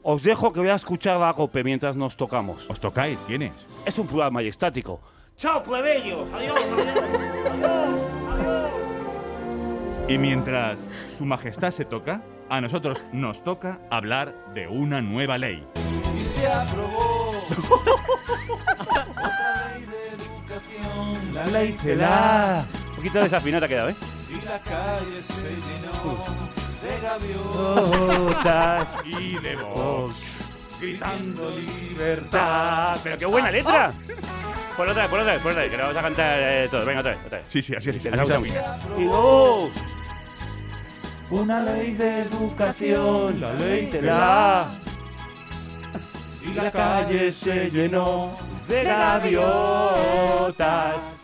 [0.10, 2.66] Os dejo que voy a escuchar la cope mientras nos tocamos.
[2.70, 3.20] ¿Os tocáis?
[3.28, 3.52] ¿Quién es?
[3.86, 5.02] Es un plural majestático.
[5.36, 6.30] ¡Chao, plebeyos!
[6.34, 6.58] ¡Adiós,
[7.52, 8.72] adiós!
[10.08, 15.68] Y mientras su majestad se toca, a nosotros nos toca hablar de una nueva ley.
[16.18, 17.32] Y se aprobó
[17.68, 22.66] otra ley de educación, La ley CELA.
[22.92, 23.96] Un poquito desafinada ha quedado, ¿eh?
[24.30, 30.44] y la calle se llenó de Gaviotas y de Vox.
[30.80, 33.00] Gritando libertad.
[33.04, 33.92] Pero qué buena letra.
[34.76, 36.68] Por otra vez, por otra vez, por otra vez, que la vamos a cantar eh,
[36.70, 36.86] todos.
[36.86, 37.48] Venga, otra vez, otra vez.
[37.50, 38.40] Sí, sí, así, así, así mucho.
[38.98, 39.72] Y ¡oh!
[41.32, 44.70] Una ley de educación, La ley CELA.
[46.46, 50.16] y la calle se llenó de gaviotas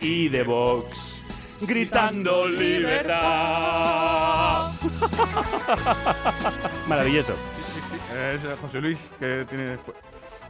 [0.00, 1.13] y de Vox
[1.66, 3.14] gritando libertad.
[6.88, 7.34] Maravilloso.
[7.56, 7.96] Sí, sí, sí.
[8.12, 9.78] Es eh, José Luis que tiene.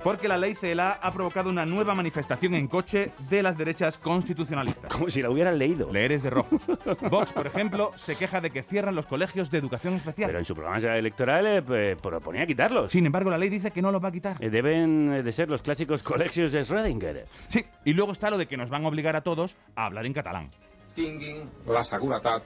[0.04, 4.92] Porque la ley CELA ha provocado una nueva manifestación en coche de las derechas constitucionalistas.
[4.92, 5.90] Como si la hubieran leído.
[5.90, 6.60] Leer es de rojos.
[7.10, 10.28] Vox, por ejemplo, se queja de que cierran los colegios de educación especial.
[10.28, 12.92] Pero en su programa electoral eh, pues, proponía quitarlos.
[12.92, 14.36] Sin embargo, la ley dice que no los va a quitar.
[14.40, 17.24] Eh, Deben de ser los clásicos colegios de Schrödinger.
[17.48, 20.04] Sí, y luego está lo de que nos van a obligar a todos a hablar
[20.04, 20.50] en catalán.
[20.94, 22.42] Tinguin la seguretat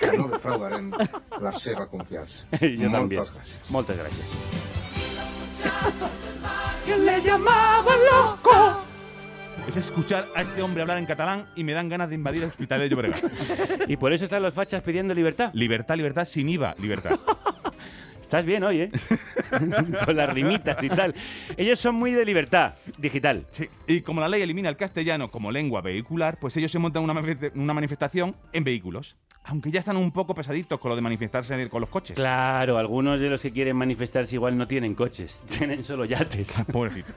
[0.00, 0.90] que no defraudarem
[1.40, 2.46] la seva confiança.
[2.60, 3.24] Yo también.
[3.70, 4.28] Moltes gràcies.
[6.84, 8.84] Que le llamaban loco.
[9.66, 12.50] Es escuchar a este hombre hablar en catalán y me dan ganas de invadir el
[12.50, 13.24] hospital de Llobregat.
[13.88, 15.50] Y por eso están los fachas pidiendo libertad.
[15.54, 17.18] Libertad, libertad, sin IVA, libertad.
[18.34, 18.90] Estás bien hoy, ¿eh?
[20.04, 21.14] Con las rimitas y tal.
[21.56, 23.46] Ellos son muy de libertad digital.
[23.52, 27.04] Sí, y como la ley elimina el castellano como lengua vehicular, pues ellos se montan
[27.04, 27.14] una,
[27.54, 29.16] una manifestación en vehículos.
[29.44, 32.16] Aunque ya están un poco pesaditos con lo de manifestarse con los coches.
[32.16, 36.60] Claro, algunos de los que quieren manifestarse igual no tienen coches, tienen solo yates.
[36.72, 37.14] Pobrecitos.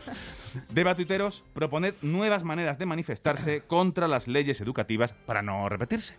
[0.69, 6.13] Debatuiteros, proponed nuevas maneras de manifestarse contra las leyes educativas para no repetirse.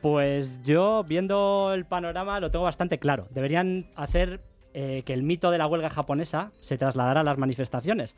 [0.00, 3.26] Pues yo, viendo el panorama, lo tengo bastante claro.
[3.30, 4.40] Deberían hacer
[4.74, 8.14] eh, que el mito de la huelga japonesa se trasladara a las manifestaciones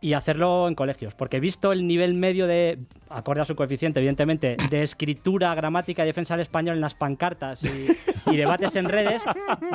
[0.00, 1.14] y hacerlo en colegios.
[1.14, 2.78] Porque visto el nivel medio de,
[3.08, 7.62] acorde a su coeficiente, evidentemente, de escritura, gramática y defensa del español en las pancartas
[7.64, 9.22] y, debates en redes,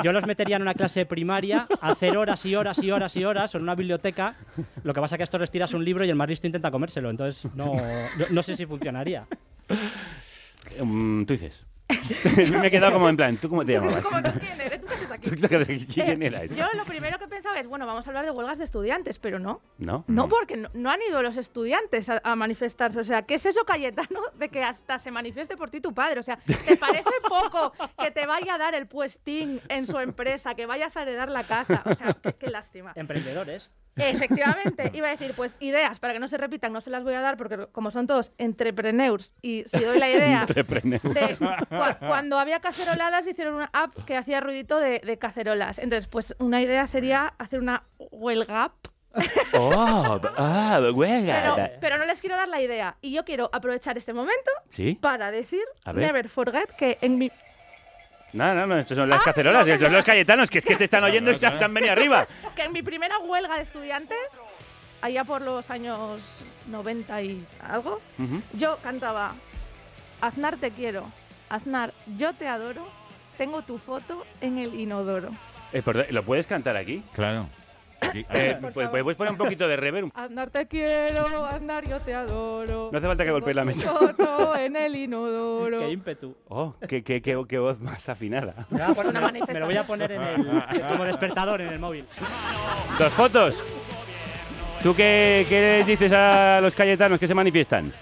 [0.04, 3.24] yo los metería en una clase primaria a hacer horas y horas y horas y
[3.24, 4.36] horas en una biblioteca.
[4.84, 6.70] Lo que pasa es que esto les tiras un libro y el más listo intenta
[6.70, 7.10] comérselo.
[7.10, 7.74] Entonces, no,
[8.30, 9.26] no sé si funcionaría.
[10.82, 11.66] Mm, tú dices.
[12.52, 14.04] Me he quedado como en plan, ¿tú cómo te llamabas?
[14.04, 14.80] ¿Cómo tú quién eres?
[14.80, 15.30] ¿Tú qué haces aquí?
[15.36, 16.50] ¿Tú qué- quién Eh, eras?
[16.50, 19.40] Yo lo primero que pensaba es, bueno, vamos a hablar de huelgas de estudiantes, pero
[19.40, 19.60] no.
[19.78, 20.04] ¿No?
[20.06, 23.00] No, porque no, no han ido los estudiantes a, a manifestarse.
[23.00, 26.20] O sea, ¿qué es eso, Cayetano, de que hasta se manifieste por ti tu padre?
[26.20, 30.54] O sea, ¿te parece poco que te vaya a dar el puestín en su empresa,
[30.54, 31.82] que vayas a heredar la casa?
[31.86, 32.92] O sea, qué, qué lástima.
[32.94, 33.68] Emprendedores.
[33.96, 37.14] Efectivamente, iba a decir, pues ideas para que no se repitan, no se las voy
[37.14, 40.64] a dar porque como son todos entrepreneurs y si doy la idea de
[41.38, 45.78] cua- cuando había caceroladas hicieron una app que hacía ruidito de, de cacerolas.
[45.78, 48.74] Entonces, pues una idea sería hacer una huelga app,
[49.54, 51.54] Oh, ah, huelga.
[51.56, 52.96] pero, pero no les quiero dar la idea.
[53.00, 54.96] Y yo quiero aprovechar este momento ¿Sí?
[55.00, 55.62] para decir,
[55.94, 57.32] never forget, que en mi...
[58.32, 60.84] No, no, no, estos son las cacerolas, estos son los cayetanos, que es que te
[60.84, 62.26] están oyendo y se han venido arriba.
[62.56, 64.18] que en mi primera huelga de estudiantes,
[65.02, 66.22] allá por los años
[66.68, 68.00] 90 y algo,
[68.52, 69.34] yo cantaba
[70.20, 71.10] Aznar te quiero,
[71.48, 72.86] Aznar yo te adoro,
[73.36, 75.30] tengo tu foto en el inodoro.
[75.72, 77.02] Eh, perdón, ¿Lo puedes cantar aquí?
[77.14, 77.48] Claro.
[78.02, 80.10] Eh, pues, ¿Puedes poner un poquito de reverb?
[80.14, 82.88] Aznar te quiero, Aznar yo te adoro.
[82.90, 83.92] No hace falta que golpees la mesa.
[84.58, 85.78] en el inodoro.
[85.80, 86.34] Qué ímpetu.
[86.48, 88.66] Oh, qué, qué, qué, qué voz más afinada.
[88.70, 91.60] Me, voy a poner- una me- me lo voy a poner en el, como despertador
[91.60, 92.04] en el móvil.
[92.98, 93.62] Dos fotos.
[94.82, 97.92] ¿Tú qué, qué les dices a los cayetanos que se manifiestan?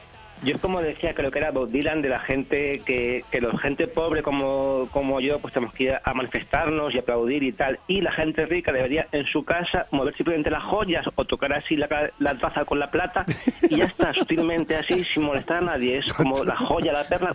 [0.43, 3.57] Yo es como decía, creo que era Bob Dylan de la gente que, que la
[3.59, 7.78] gente pobre como, como yo, pues tenemos que ir a manifestarnos y aplaudir y tal.
[7.89, 11.76] Y la gente rica debería en su casa mover simplemente las joyas o tocar así
[11.76, 13.24] la, la taza con la plata
[13.68, 15.99] y ya está, sutilmente así, sin molestar a nadie.
[15.99, 17.34] Es como la joya, la perla,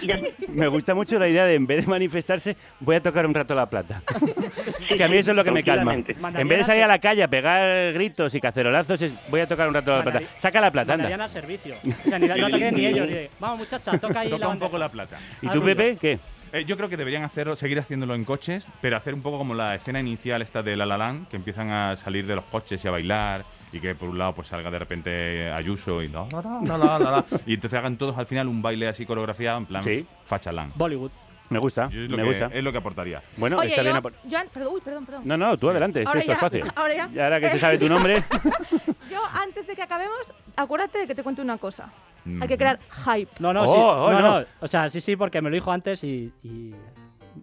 [0.00, 0.52] y ya está.
[0.52, 3.54] Me gusta mucho la idea de en vez de manifestarse, voy a tocar un rato
[3.54, 4.02] la plata.
[4.88, 5.94] que a mí eso es lo que me calma.
[5.94, 9.46] En vez de salir a la calle a pegar gritos y cacerolazos, es voy a
[9.46, 10.20] tocar un rato la plata.
[10.36, 11.14] Saca la plata, anda.
[11.14, 12.02] al servicio.
[12.06, 13.06] O sea, ni, no toquen ni ellos.
[13.06, 15.18] ni de, Vamos, muchacha, toca ahí Toca la un poco la plata.
[15.42, 16.18] ¿Y tú, Pepe, qué?
[16.52, 19.54] Eh, yo creo que deberían hacerlo, seguir haciéndolo en coches, pero hacer un poco como
[19.54, 22.84] la escena inicial esta de La La Land, que empiezan a salir de los coches
[22.84, 26.26] y a bailar, y que por un lado pues salga de repente Ayuso y la,
[26.30, 29.58] la, la, la, la, la, y entonces hagan todos al final un baile así coreografiado
[29.58, 30.06] en plan Sí.
[30.26, 30.70] fachalán.
[30.76, 31.10] Bollywood.
[31.50, 32.46] Me gusta, es lo me que- gusta.
[32.52, 33.20] Es lo que aportaría.
[33.36, 34.14] Bueno, Oye, está yo, bien.
[34.28, 35.22] yo perdón, uy, perdón, perdón.
[35.26, 36.64] No, no, tú adelante, este es tu espacio.
[36.74, 37.10] ahora ya.
[37.12, 38.22] Y ahora que se sabe tu nombre,
[39.14, 41.90] Yo, antes de que acabemos, acuérdate de que te cuente una cosa.
[42.24, 42.42] Mm.
[42.42, 43.30] Hay que crear hype.
[43.38, 43.72] No, no, Oh, sí.
[43.78, 44.40] oh, no, no.
[44.40, 44.46] no.
[44.60, 46.74] O sea, sí, sí, porque me lo dijo antes y, y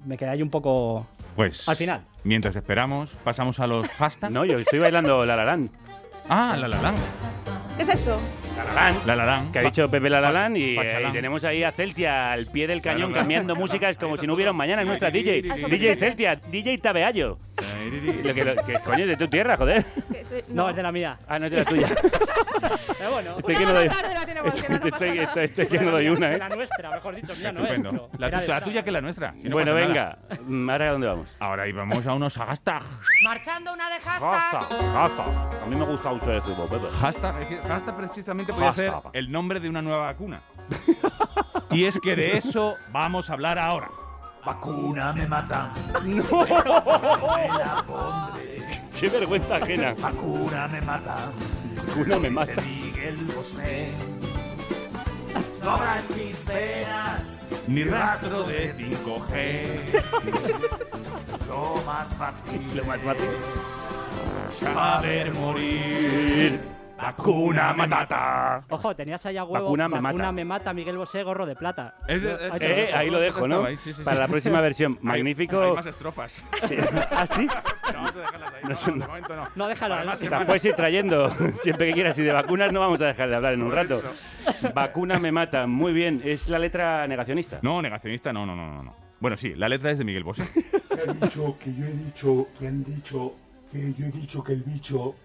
[0.06, 1.08] me quedé ahí un poco.
[1.36, 2.02] Pues Al final.
[2.24, 4.34] mientras esperamos, pasamos a los hashtags.
[4.34, 5.70] no, yo estoy bailando La La Land.
[6.30, 6.98] Ah, La La Land.
[7.78, 8.20] ¿Qué es esto?
[8.58, 9.06] La La Land.
[9.08, 9.52] La La Land.
[9.52, 12.46] Que ha dicho Pepe La La Land y, eh, y tenemos ahí a Celtia al
[12.48, 15.44] pie del cañón cambiando músicas como si no hubiera un mañana en nuestra DJ.
[15.52, 17.38] Ah, DJ que- Celtia, DJ Tabeallo.
[18.24, 19.86] Lo que, lo- que coño es de tu tierra, joder.
[20.24, 21.18] Soy- No, es de la mía.
[21.28, 21.88] Ah, no es de la tuya.
[22.98, 26.38] Pero bueno, Estoy que no doy, estoy, que no una, ¿eh?
[26.38, 27.80] la nuestra, mejor dicho, mía no es.
[28.48, 29.34] La, tuya que la nuestra.
[29.50, 30.18] Bueno, venga.
[30.46, 31.36] Mm, ¿Ahora a dónde vamos?
[31.40, 32.86] Ahora y vamos a unos hashtags.
[33.24, 34.94] Marchando una de Hashtag, hashtag.
[34.94, 35.64] hashtag.
[35.64, 36.88] A mí me gusta mucho el fútbol, Pepe.
[37.00, 39.12] Hashtag, es que hashtag precisamente podría ser Hashtag.
[39.14, 40.42] el nombre de una nueva vacuna.
[41.72, 43.90] y es que de eso vamos a hablar ahora.
[44.46, 45.72] Vacuna me mata.
[46.04, 46.24] No.
[47.36, 48.82] Me la pondré.
[49.00, 49.94] Qué vergüenza ajena.
[50.00, 51.32] Vacuna me mata.
[51.98, 52.54] Una me mata.
[52.54, 53.90] De Miguel Bosé.
[55.64, 60.04] En mis venas Ni rastro de 5G.
[61.48, 62.76] lo más fácil.
[62.76, 63.30] Lo más fácil.
[64.52, 66.60] Saber morir.
[67.02, 68.64] Vacuna me mata.
[68.70, 69.66] Ojo, tenías ahí a huevo.
[69.66, 70.32] Vacuna me mata.
[70.32, 71.96] me mata, Miguel Bosé, gorro de plata.
[72.08, 73.56] Es- es- Eh, lo ahí lo dejo, ¿no?
[73.56, 74.94] Estaba ahí, sí, sí, Para la próxima versión.
[74.94, 75.62] Hay- Magnífico.
[75.62, 76.46] Hay más estrofas.
[77.12, 77.48] ¿Ah, sí?
[77.86, 78.62] Pero vamos a dejarlas ahí.
[78.64, 79.48] No, de momento no.
[79.56, 79.96] No, déjalo.
[80.00, 81.30] No, las puedes ir trayendo
[81.64, 82.18] siempre que quieras.
[82.18, 84.02] Y de vacunas no vamos a dejar de hablar en un rato.
[84.74, 85.68] Vacuna me mata.
[85.68, 86.22] Muy bien.
[86.24, 87.60] Es la letra negacionista.
[87.62, 88.96] No, negacionista, no, no, no, no, no.
[89.20, 90.44] Bueno, sí, la letra es de Miguel Bosé.
[90.86, 93.34] Se ha dicho que yo he dicho, que han dicho,
[93.72, 95.16] que yo he dicho que el bicho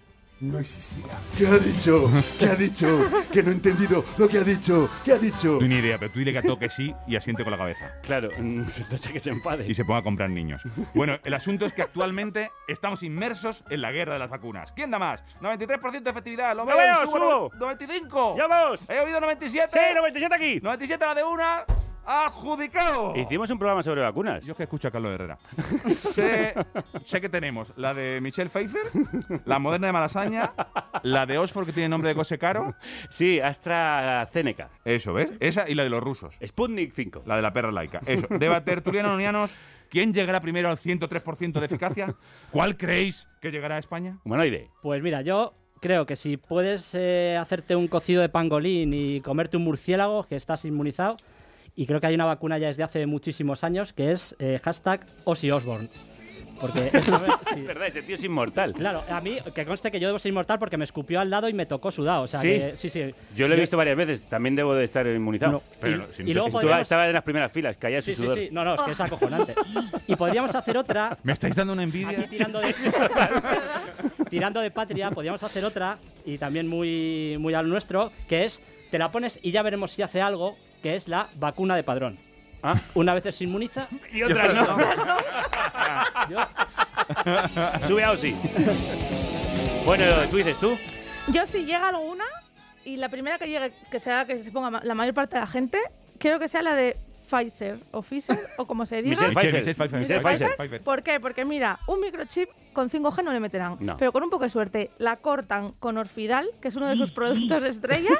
[0.40, 1.06] no existía.
[1.38, 2.10] ¿Qué ha dicho?
[2.38, 3.10] ¿Qué ha dicho?
[3.32, 4.90] Que no he entendido lo que ha dicho.
[5.04, 5.58] ¿Qué ha dicho?
[5.60, 7.58] No ni idea, pero tú dile que a todo que sí y asiente con la
[7.58, 7.92] cabeza.
[8.02, 8.30] Claro.
[8.38, 9.66] No sé que se enfade.
[9.68, 10.62] Y se ponga a comprar niños.
[10.94, 14.72] Bueno, el asunto es que actualmente estamos inmersos en la guerra de las vacunas.
[14.72, 15.22] ¿Quién da más?
[15.40, 16.54] 93% de efectividad.
[16.56, 16.86] ¿Lo ¡Ya veo?
[16.86, 17.50] veo, ¡Subo!
[17.58, 17.66] subo!
[17.74, 18.36] ¡95!
[18.38, 18.80] ¡Ya vamos!
[18.88, 19.70] ¿He oído 97?
[19.72, 20.60] ¡Sí, 97 aquí!
[20.62, 21.64] 97 la de una.
[22.06, 23.16] ¡Adjudicado!
[23.16, 24.44] Hicimos un programa sobre vacunas.
[24.44, 25.38] Yo es que escucho a Carlos Herrera.
[25.88, 26.54] sé,
[27.04, 28.82] sé que tenemos la de Michelle Pfeiffer,
[29.44, 30.54] la moderna de Malasaña,
[31.02, 32.74] la de Oxford que tiene nombre de Cose Caro.
[33.10, 34.70] Sí, AstraZeneca.
[34.84, 35.32] Eso, ¿ves?
[35.40, 36.38] Esa y la de los rusos.
[36.46, 37.24] Sputnik 5.
[37.26, 38.00] La de la perra laica.
[38.06, 38.26] Eso.
[38.30, 39.16] Deba tertuliano.
[39.88, 42.14] ¿Quién llegará primero al 103% de eficacia?
[42.50, 44.18] ¿Cuál creéis que llegará a España?
[44.24, 44.70] Humanoide.
[44.82, 49.56] Pues mira, yo creo que si puedes eh, hacerte un cocido de pangolín y comerte
[49.56, 51.16] un murciélago, que estás inmunizado,
[51.76, 55.06] y creo que hay una vacuna ya desde hace muchísimos años que es eh, hashtag
[55.24, 55.88] Ozzy Osbourne.
[56.58, 57.12] Porque es- sí.
[57.60, 58.72] Es verdad, ese tío es inmortal.
[58.72, 61.50] Claro, a mí, que conste que yo debo ser inmortal porque me escupió al lado
[61.50, 62.22] y me tocó sudado.
[62.22, 62.48] O sea, ¿Sí?
[62.48, 63.14] que- sí, sí.
[63.36, 64.22] Yo lo he visto varias veces.
[64.26, 65.52] También debo de estar inmunizado.
[65.52, 68.06] No, Pero y- no, si y luego podríamos- estabas en las primeras filas, caía su
[68.06, 68.38] Sí, sí, sudor.
[68.38, 68.48] sí.
[68.52, 69.54] No, no, es que es acojonante.
[70.08, 72.20] Y podríamos hacer otra, ¿Me estáis dando una envidia?
[72.20, 72.74] aquí tirando de,
[74.30, 78.98] tirando de patria, podríamos hacer otra, y también muy, muy al nuestro, que es, te
[78.98, 82.18] la pones y ya veremos si hace algo, que es la vacuna de padrón.
[82.62, 82.74] Ah.
[82.94, 84.66] Una vez se inmuniza Y otras no.
[87.86, 88.34] Sube a Ozzy.
[89.84, 90.76] bueno, tú dices tú.
[91.28, 92.24] Yo si llega alguna
[92.84, 95.40] y la primera que llegue, que sea que se ponga ma- la mayor parte de
[95.40, 95.78] la gente,
[96.18, 96.96] quiero que sea la de
[97.28, 99.16] Pfizer o Pfizer o como se diga.
[99.28, 100.20] Michelle Pfeiffer.
[100.56, 100.82] Pfeiffer.
[100.82, 101.18] ¿Por qué?
[101.20, 103.76] Porque mira, un microchip con 5G no le meterán.
[103.80, 103.96] No.
[103.96, 107.10] Pero con un poco de suerte la cortan con Orfidal, que es uno de sus
[107.10, 108.10] productos estrella,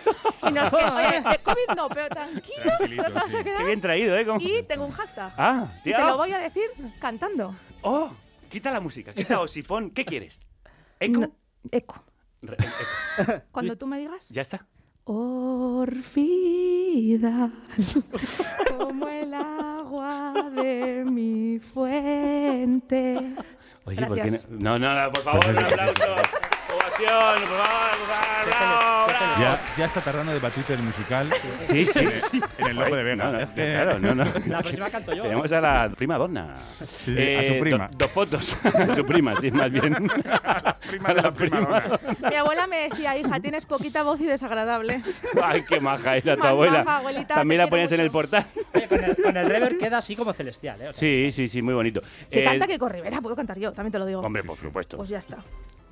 [0.49, 0.97] y nos queda.
[0.97, 3.59] Oye, de COVID no, pero tranquilos, nos vamos a quedar.
[3.59, 4.27] Qué bien traído, ¿eh?
[4.27, 5.33] Como- Y tengo un hashtag.
[5.37, 6.65] Ah, y te lo voy a decir
[6.99, 7.55] cantando.
[7.83, 8.11] Oh,
[8.51, 9.91] quita la música, quita Ozzy, pon.
[9.91, 10.41] ¿Qué quieres?
[10.99, 11.21] ¿Eco?
[11.21, 11.31] No,
[11.71, 12.03] eco.
[12.43, 13.43] Re- eco.
[13.53, 14.27] Cuando tú me digas.
[14.31, 14.67] Ya está.
[16.17, 17.53] Orfidal,
[18.77, 23.17] como el agua de mi fuente.
[23.85, 24.51] Oye, ¿por qué Gracias.
[24.51, 24.79] no?
[24.79, 26.03] No, no, no, por favor, un aplauso.
[26.99, 27.59] O a sección.
[28.47, 29.41] Bravo, bravo.
[29.41, 31.27] Ya, ya está tardando de Twitter musical.
[31.69, 31.99] Sí, sí.
[32.01, 33.17] En, en el Lope de Vega.
[33.27, 34.25] No, no, claro, no, no.
[34.47, 35.23] La próxima canto yo.
[35.25, 36.57] Tenemos a la prima donna.
[37.05, 37.89] Sí, sí, a su prima.
[37.89, 38.57] do- dos fotos.
[38.65, 39.95] a su prima, sí, más bien.
[40.89, 41.83] prima de la prima
[42.31, 45.03] Mi abuela me decía, hija, tienes poquita voz y desagradable.
[45.43, 46.83] Ay, qué maja era tu abuela.
[46.85, 48.47] maja, abuelita, También la ponías en el portal.
[48.75, 50.89] Oye, con el, con el reverb queda así como celestial, ¿eh?
[50.89, 52.01] O sea, Sí, sí, sí, muy bonito.
[52.29, 54.21] Si Eh, canta Kiko Rivera, puedo cantar yo, también te lo digo.
[54.21, 54.97] Hombre, por supuesto.
[54.97, 55.39] Pues ya está.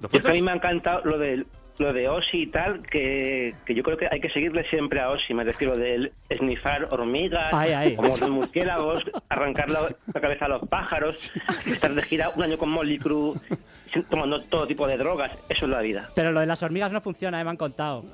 [0.01, 1.45] ¿Dos Y es que a mí me ha encantado lo de,
[1.79, 5.11] lo de Osi y tal, que, que yo creo que hay que seguirle siempre a
[5.11, 7.97] Osi, me refiero del esnifar hormigas, Ay, ay.
[7.97, 11.33] como los murciélagos, arrancar la, la cabeza a los pájaros,
[11.67, 13.35] estar de gira un año con Molly Crew,
[14.11, 16.11] tomando todo tipo de drogas, eso es la vida.
[16.17, 17.45] Pero lo de las hormigas no funciona, ¿eh?
[17.45, 18.05] me han contado.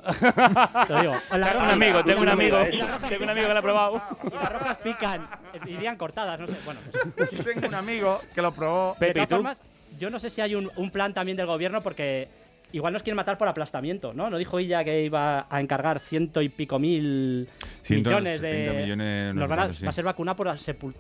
[0.86, 1.14] Te lo digo.
[1.38, 2.58] La Tengo un amigo, tengo un amigo.
[2.58, 2.86] eso.
[3.08, 4.02] Tengo un amigo que lo ha probado.
[4.26, 5.26] Y las rojas pican.
[5.66, 6.56] Irían cortadas, no sé.
[6.66, 6.80] Bueno,
[7.16, 7.30] pues.
[7.44, 8.94] Tengo un amigo que lo probó.
[9.00, 9.34] De Pepe, ¿y todas tú?
[9.36, 9.62] formas,
[10.00, 12.26] yo no sé si hay un, un plan también del gobierno porque
[12.72, 14.30] igual nos quieren matar por aplastamiento, ¿no?
[14.30, 17.46] ¿No dijo ella que iba a encargar ciento y pico mil
[17.82, 18.80] Ciento millones de...
[18.82, 19.84] millones, nos van a, sí.
[19.84, 20.94] va a ser vacuna por, sepul-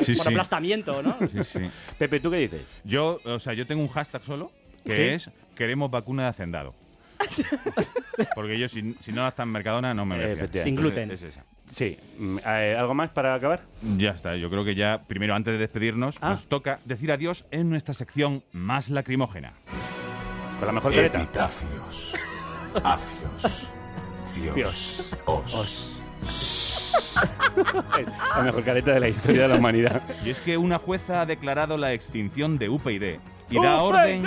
[0.00, 0.28] Sí, por sí.
[0.28, 1.16] aplastamiento, ¿no?
[1.30, 1.60] Sí, sí.
[1.98, 2.62] Pepe, ¿tú qué dices?
[2.84, 4.50] Yo, o sea, yo tengo un hashtag solo
[4.84, 5.02] que ¿Sí?
[5.02, 6.74] es queremos vacuna de hacendado.
[8.34, 10.62] Porque yo, si, si no está en Mercadona, no me voy a.
[10.62, 11.10] Sin gluten.
[11.10, 11.44] Es esa.
[11.70, 11.96] Sí.
[12.18, 13.62] Mm, eh, ¿Algo más para acabar?
[13.96, 16.30] Ya está, yo creo que ya, primero, antes de despedirnos, Ah.
[16.30, 19.52] nos toca decir adiós en nuestra sección más lacrimógena.
[20.58, 21.22] Con la mejor careta.
[21.22, 22.14] Epitafios.
[22.82, 23.70] Afios.
[24.34, 24.54] Fios.
[24.54, 25.14] Fios.
[25.26, 25.94] Os.
[28.36, 30.02] la mejor careta de la historia de la humanidad.
[30.24, 33.18] Y es que una jueza ha declarado la extinción de UPyD
[33.50, 34.24] y da orden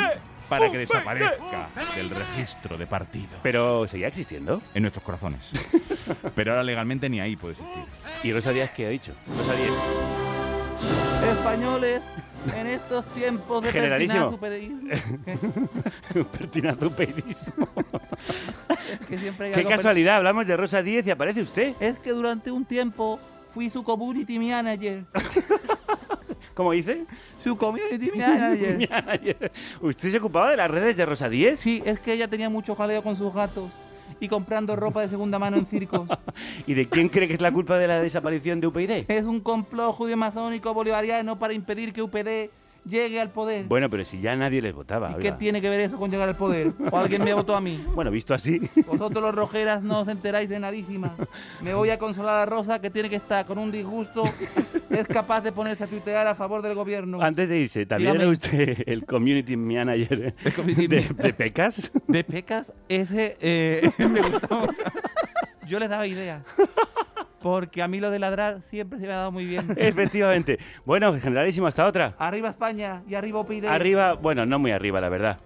[0.51, 3.29] para que desaparezca del registro de partido.
[3.41, 4.61] Pero seguía existiendo.
[4.73, 5.49] En nuestros corazones.
[6.35, 7.83] Pero ahora legalmente ni ahí puede existir.
[8.23, 9.13] ¿Y Rosa Díaz qué ha dicho?
[9.27, 11.31] Rosa Díaz.
[11.37, 12.01] Españoles,
[12.57, 14.37] en estos tiempos de Generalísimo.
[14.37, 15.21] pertinazo
[16.31, 17.69] Pertinazo peidismo.
[19.07, 21.75] que siempre hay Qué algo per- casualidad, hablamos de Rosa Díez y aparece usted.
[21.79, 23.19] Es que durante un tiempo
[23.53, 25.05] fui su community manager.
[26.61, 27.07] ¿Cómo dice?
[27.39, 28.87] Su community manager.
[28.87, 29.51] Manager.
[29.81, 31.59] ¿Usted se ocupaba de las redes de Rosa Díez?
[31.59, 33.71] Sí, es que ella tenía mucho jaleo con sus gatos
[34.19, 36.07] y comprando ropa de segunda mano en circos.
[36.67, 39.05] ¿Y de quién cree que es la culpa de la desaparición de UPyD?
[39.07, 42.51] Es un complot judío-masónico bolivariano para impedir que UPD
[42.85, 43.65] llegue al poder.
[43.65, 45.11] Bueno, pero si ya nadie les votaba.
[45.11, 45.31] ¿Y oiga.
[45.31, 46.71] qué tiene que ver eso con llegar al poder?
[46.91, 47.85] ¿O alguien me votó a mí?
[47.95, 48.59] Bueno, visto así.
[48.87, 51.15] Vosotros los rojeras no os enteráis de nadísima.
[51.61, 54.23] Me voy a consolar a Rosa que tiene que estar con un disgusto.
[54.89, 57.21] Es capaz de ponerse a tuitear a favor del gobierno.
[57.21, 58.23] Antes de irse, ¿también Dígame.
[58.23, 60.33] era usted el community manager
[60.65, 61.91] de, de Pecas?
[62.07, 64.83] De pecas, ese eh, me gusta mucho.
[65.67, 66.43] Yo les daba ideas.
[67.41, 69.73] Porque a mí lo de ladrar siempre se me ha dado muy bien.
[69.77, 70.59] Efectivamente.
[70.85, 72.15] Bueno, generalísimo, hasta otra.
[72.17, 73.65] Arriba España y arriba OPID.
[73.65, 75.39] Arriba, bueno, no muy arriba, la verdad.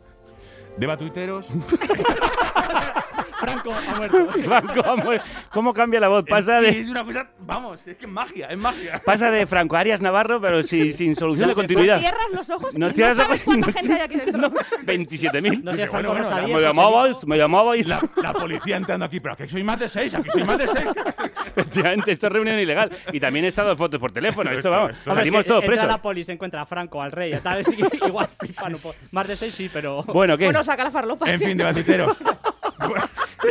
[0.78, 1.50] Deba tuiteros.
[3.46, 4.28] Franco ha muerto.
[4.46, 5.26] Franco ha muerto.
[5.52, 6.26] ¿Cómo cambia la voz?
[6.26, 9.02] Pasa Es que de, Es una cosa, vamos, es que es magia, es magia.
[9.06, 12.00] pasa de Franco Arias Navarro, pero sin, sin solución de continuidad.
[12.00, 14.18] Cierras los ojos No y cierras no los sabes ojos, cuánta no gente hay aquí
[14.18, 14.50] dentro.
[14.86, 15.64] 27.000.
[15.64, 17.88] No sé, Franco bueno, Rosa bueno, Díez, Me José llamabais, me llamabais.
[17.88, 20.68] La, la policía entrando aquí, pero aquí soy más de seis, aquí soy más de
[20.68, 20.88] seis.
[21.56, 22.92] Efectivamente, esto es reunión ilegal.
[23.14, 24.50] Y también he estado en fotos por teléfono.
[24.50, 25.90] Esto, Esto- vamos, esto- Hombre, salimos si todos entra presos.
[25.96, 28.76] la poli, se encuentra a Franco, al rey, tal vez sí, igual flipan.
[29.12, 30.04] Más de seis sí, pero...
[30.04, 30.46] Bueno, ¿qué?
[30.46, 31.30] Bueno, saca la farlopa.
[31.30, 32.18] En fin, debatiteros.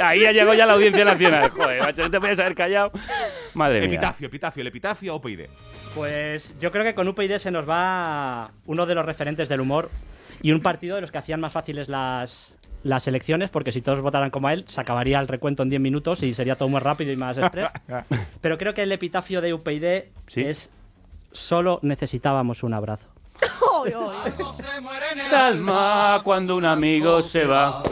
[0.02, 1.50] Ahí ha llegado ya la audiencia nacional.
[1.56, 2.92] Joder, macho, no te podías haber callado.
[3.54, 3.86] Madre mía.
[3.88, 5.40] Epitafio, epitafio, el epitafio OPyD.
[5.94, 9.90] Pues yo creo que con UPyD se nos va uno de los referentes del humor
[10.42, 14.00] y un partido de los que hacían más fáciles las, las elecciones, porque si todos
[14.00, 17.12] votaran como él, se acabaría el recuento en 10 minutos y sería todo muy rápido
[17.12, 17.68] y más express.
[18.40, 20.42] Pero creo que el epitafio de UPyD Sí.
[20.42, 20.70] es
[21.32, 23.08] solo necesitábamos un abrazo.
[23.72, 24.14] Oy, oy.
[25.28, 27.82] El alma cuando un amigo se va.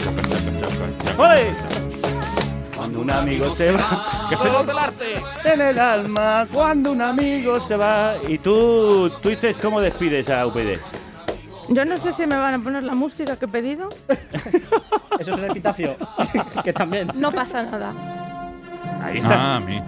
[1.18, 1.52] ¡Oye!
[2.82, 4.26] Cuando un amigo se va.
[4.28, 5.14] ¡Que se note el arte!
[5.44, 8.16] En el alma cuando un amigo se va.
[8.26, 10.78] Y tú, tú dices cómo despides a UPyD.
[11.68, 13.88] Yo no sé si me van a poner la música que he pedido.
[15.20, 15.94] Eso es el epitafio,
[16.64, 17.08] que también.
[17.14, 17.92] No pasa nada.
[19.00, 19.34] Ahí está.
[19.34, 19.80] Ah, a mí.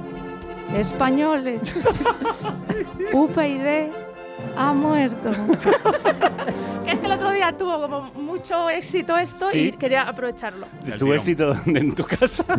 [0.76, 1.62] Españoles.
[3.12, 3.90] UPyD
[4.56, 5.30] ha muerto.
[6.84, 10.66] que es que el otro día tuvo como mucho éxito esto y quería aprovecharlo.
[10.84, 11.12] El tu tirón.
[11.18, 12.44] éxito en tu casa.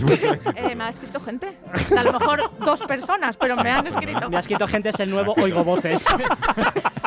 [0.55, 1.57] Eh, me ha escrito gente.
[1.97, 4.30] A lo mejor dos personas, pero me han escrito.
[4.30, 6.05] Me ha escrito gente es el nuevo Oigo Voces.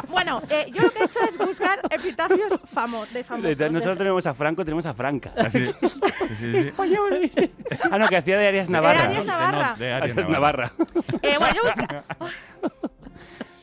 [0.09, 3.71] Bueno, eh, yo lo que he hecho es buscar epitafios famo de famosos.
[3.71, 5.33] Nosotros tenemos a Franco, tenemos a Franca.
[5.37, 5.67] Así.
[5.67, 5.75] Sí,
[6.39, 6.73] sí, sí.
[6.77, 7.51] Oye, oye.
[7.91, 9.03] Ah, no, que hacía de Arias Navarra.
[9.05, 9.77] Arias Navarra.
[9.79, 10.73] De Arias Arias Navarra.
[10.77, 11.21] Navarra.
[11.23, 12.05] Eh, bueno, yo busca-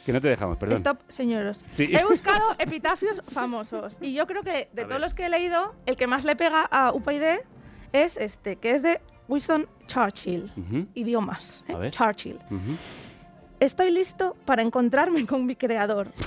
[0.06, 0.78] Que no te dejamos, perdón.
[0.78, 1.66] Stop, señoros.
[1.76, 1.90] Sí.
[1.92, 5.98] He buscado epitafios famosos y yo creo que de todos los que he leído, el
[5.98, 7.40] que más le pega a UPyD
[7.92, 10.52] es este, que es de Winston Churchill.
[10.94, 11.74] Idiomas, ¿eh?
[11.74, 11.92] A ver.
[11.92, 12.38] Churchill.
[13.60, 16.12] Estoy listo para encontrarme con mi creador.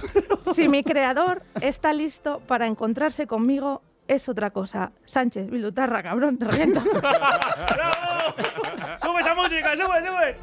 [0.54, 4.92] Si mi creador está listo para encontrarse conmigo, es otra cosa.
[5.04, 6.80] Sánchez, Vilutarra, cabrón, te reviento.
[9.02, 10.36] ¡Sube esa música, sube, sube!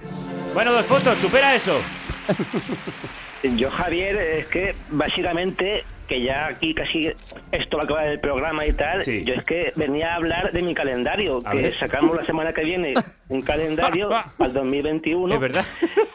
[0.53, 1.82] Bueno, dos fotos, supera eso.
[3.57, 7.11] Yo, Javier, es que básicamente, que ya aquí casi
[7.52, 10.61] esto va a acabar el programa y tal, yo es que venía a hablar de
[10.64, 11.80] mi calendario, A que ver.
[11.80, 12.95] sacamos la semana que viene
[13.30, 15.65] un calendario al 2021 Es verdad.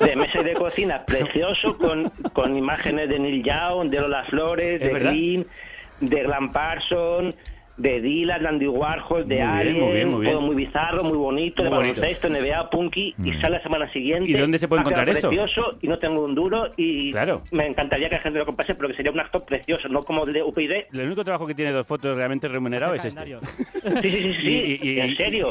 [0.00, 4.80] de mesa y de cocina precioso con, con imágenes de Neil Young, de Lola Flores,
[4.82, 4.98] Es de.
[4.98, 5.46] Green,
[6.00, 7.34] de Glam Parson,
[7.80, 10.32] de Dylan, de Andy Warhol, de Alien, muy bien, muy bien.
[10.32, 12.00] todo muy bizarro, muy bonito, de Muy bonito.
[12.00, 14.30] baloncesto, NBA, punky, y sale la semana siguiente.
[14.30, 15.28] ¿Y dónde se puede encontrar esto?
[15.28, 17.42] precioso y no tengo un duro y Claro.
[17.52, 20.24] me encantaría que la gente lo comprase, pero que sería un acto precioso, no como
[20.24, 20.72] el de UPyD.
[20.92, 23.20] El único trabajo que tiene dos fotos realmente remunerado es este.
[24.02, 24.48] Sí, sí, sí, sí,
[24.82, 25.48] Y- y- y- en serio.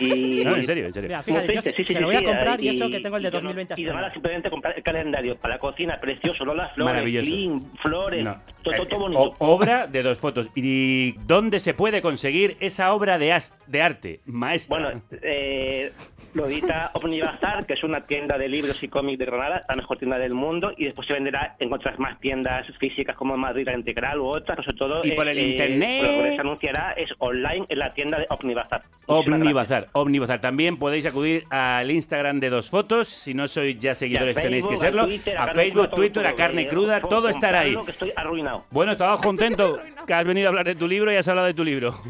[0.00, 1.08] Y, No, en serio, en serio.
[1.08, 3.28] Mira, fíjate, yo se- se lo voy a comprar y eso que tengo el de
[3.28, 6.68] y yo no- 2020 Y nada, simplemente comprar el calendario para la cocina, precioso, Lola
[6.74, 7.26] Flores, Maravilloso.
[7.26, 8.36] Clean, Flores, No.
[8.62, 9.34] Todo, todo, bonito.
[9.38, 10.48] obra de dos fotos.
[10.54, 14.78] ¿Y dónde se puede conseguir esa obra de, as- de arte, maestra?
[14.78, 15.92] Bueno, eh,
[16.34, 19.98] lo edita Omnibazar, que es una tienda de libros y cómics de Granada, la mejor
[19.98, 23.74] tienda del mundo, y después se venderá en otras más tiendas físicas como Madrid La
[23.74, 25.04] Integral u otras, pero sobre todo...
[25.04, 26.02] Y por el internet.
[26.06, 28.82] Lo que se anunciará es online en la tienda de Omnibazar.
[29.06, 30.40] Omnibazar, Omnibazar.
[30.40, 33.08] También podéis acudir al Instagram de Dos Fotos.
[33.08, 35.06] Si no sois ya seguidores, a tenéis que a serlo.
[35.06, 37.74] Twitter, a Facebook, Twitter, a carne eh, cruda, todo estará ahí.
[37.84, 38.49] que estoy arruinado.
[38.70, 41.54] Bueno, estaba contento que has venido a hablar de tu libro y has hablado de
[41.54, 42.00] tu libro.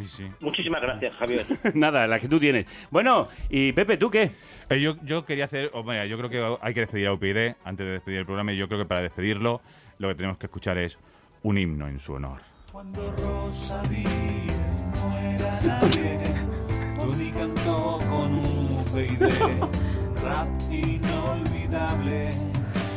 [0.40, 1.46] Muchísimas gracias, Javier.
[1.74, 2.66] Nada, la que tú tienes.
[2.90, 4.30] Bueno, y Pepe, ¿tú qué?
[4.68, 7.54] Eh, yo, yo quería hacer, oh, mira, yo creo que hay que despedir a UPyD
[7.64, 9.60] antes de despedir el programa y yo creo que para despedirlo
[9.98, 10.98] lo que tenemos que escuchar es
[11.42, 12.40] un himno en su honor.
[12.72, 16.18] Cuando Rosa no era nadie,
[16.96, 19.22] Tony cantó con UPyD,
[20.22, 22.30] rap inolvidable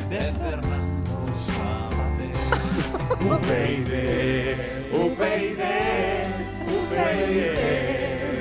[0.10, 1.93] de Fernando Sabater.
[2.74, 3.91] UPyD,
[4.91, 5.62] UPyD,
[6.68, 7.38] UPyD,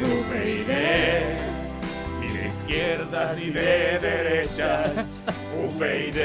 [0.03, 0.71] UPyD,
[2.21, 4.91] ni de izquierdas ni de derechas,
[5.55, 6.19] UPyD.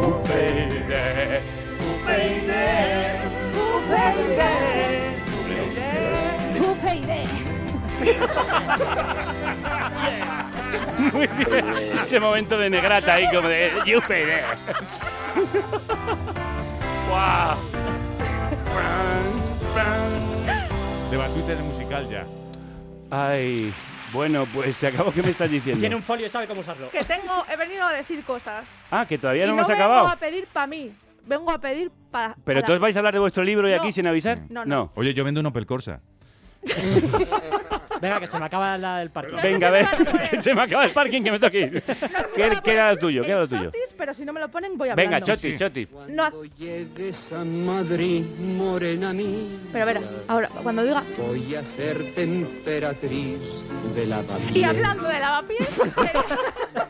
[0.00, 0.92] UPyD,
[1.90, 2.50] UPyD,
[11.12, 11.98] Muy bien.
[12.00, 15.17] Ese momento de negrata ahí como de UPyD.
[17.08, 17.56] ¡Guau!
[21.10, 22.26] De Twitter musical ya.
[23.10, 23.72] Ay,
[24.12, 25.10] bueno, pues se acabó.
[25.12, 25.80] ¿Qué me estás diciendo?
[25.80, 26.90] Tiene un folio y sabe cómo usarlo.
[26.90, 28.64] Que tengo, he venido a decir cosas.
[28.90, 30.08] Ah, que todavía y no no hemos vengo acabado.
[30.08, 30.92] a pedir para mí,
[31.26, 32.36] vengo a pedir para...
[32.44, 33.80] Pero todos vais a hablar de vuestro libro y No.
[33.80, 34.38] aquí sin avisar.
[34.50, 34.90] No, no.
[34.96, 36.00] Oye, yo vendo un Opel Corsa.
[38.00, 39.36] Venga, que se me acaba la del parque.
[39.42, 39.86] Venga, a ver,
[40.30, 41.82] que se me acaba el parking, que me toque ir.
[42.34, 43.22] ¿Qué, qué era lo tuyo?
[43.22, 43.64] ¿Qué era lo tuyo?
[43.64, 45.10] Chotis, pero si no me lo ponen voy hablando.
[45.10, 45.88] Venga, Choti, Choti.
[46.08, 51.02] No, Llegues a Madrid, morena mía, pero a ver, ahora, cuando diga...
[51.16, 53.38] voy a ser temperatriz
[53.94, 54.22] de la
[54.54, 55.68] Y hablando de lavapiés...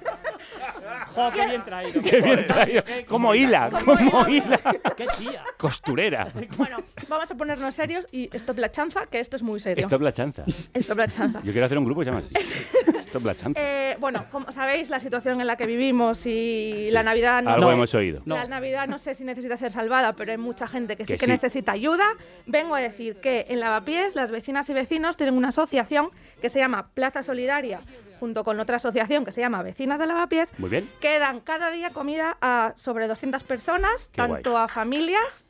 [1.19, 2.03] ¡Jo, qué bien traído!
[2.03, 2.83] Qué bien traído.
[3.09, 4.61] Como hila, como hila.
[4.97, 5.43] ¡Qué tía!
[5.57, 6.29] Costurera.
[6.57, 6.79] Bueno,
[7.09, 9.85] vamos a ponernos serios y stop la chanza, que esto es muy serio.
[9.85, 10.45] Stop la chanza.
[10.75, 11.41] Stop la chanza.
[11.43, 12.35] Yo quiero hacer un grupo que se llama así.
[13.09, 13.61] Stop la chanza.
[13.61, 17.69] Eh, bueno, como sabéis, la situación en la que vivimos y la Navidad no Algo
[17.69, 18.23] sé- hemos oído.
[18.27, 21.19] La Navidad no sé si necesita ser salvada, pero hay mucha gente que sí Que
[21.19, 21.31] que sí.
[21.33, 22.07] necesita ayuda.
[22.47, 26.11] Vengo a decir que en Lavapiés las vecinas y vecinos tienen una asociación
[26.41, 27.81] que se llama Plaza Solidaria,
[28.21, 30.89] junto con otra asociación que se llama Vecinas de Lavapiés, Muy bien.
[31.01, 34.65] que dan cada día comida a sobre 200 personas, Qué tanto guay.
[34.65, 35.47] a familias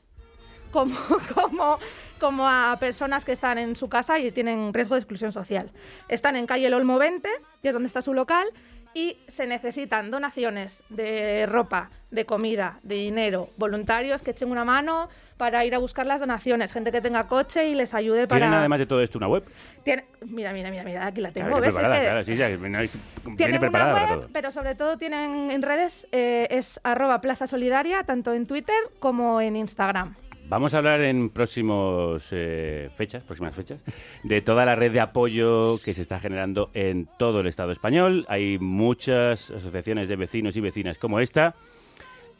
[0.71, 0.95] como,
[1.35, 1.79] como,
[2.19, 5.71] como a personas que están en su casa y tienen riesgo de exclusión social.
[6.09, 7.29] Están en calle El Olmo 20,
[7.63, 8.47] que es donde está su local,
[8.95, 15.09] y se necesitan donaciones de ropa, de comida, de dinero, voluntarios que echen una mano
[15.37, 18.41] para ir a buscar las donaciones, gente que tenga coche y les ayude para...
[18.41, 19.45] ¿Tienen además de todo esto una web?
[19.85, 21.49] Tiene- Mira, mira, mira, mira, aquí la tengo.
[21.49, 21.69] Claro, ¿ves?
[21.69, 22.99] Es preparada, que claro, sí, ya, no es-
[23.37, 28.03] tienen preparada una web, pero sobre todo tienen en redes, eh, es arroba Plaza Solidaria,
[28.05, 30.17] tanto en Twitter como en Instagram.
[30.49, 33.81] Vamos a hablar en próximos eh, fechas, próximas fechas,
[34.23, 38.25] de toda la red de apoyo que se está generando en todo el Estado español.
[38.29, 41.55] Hay muchas asociaciones de vecinos y vecinas como esta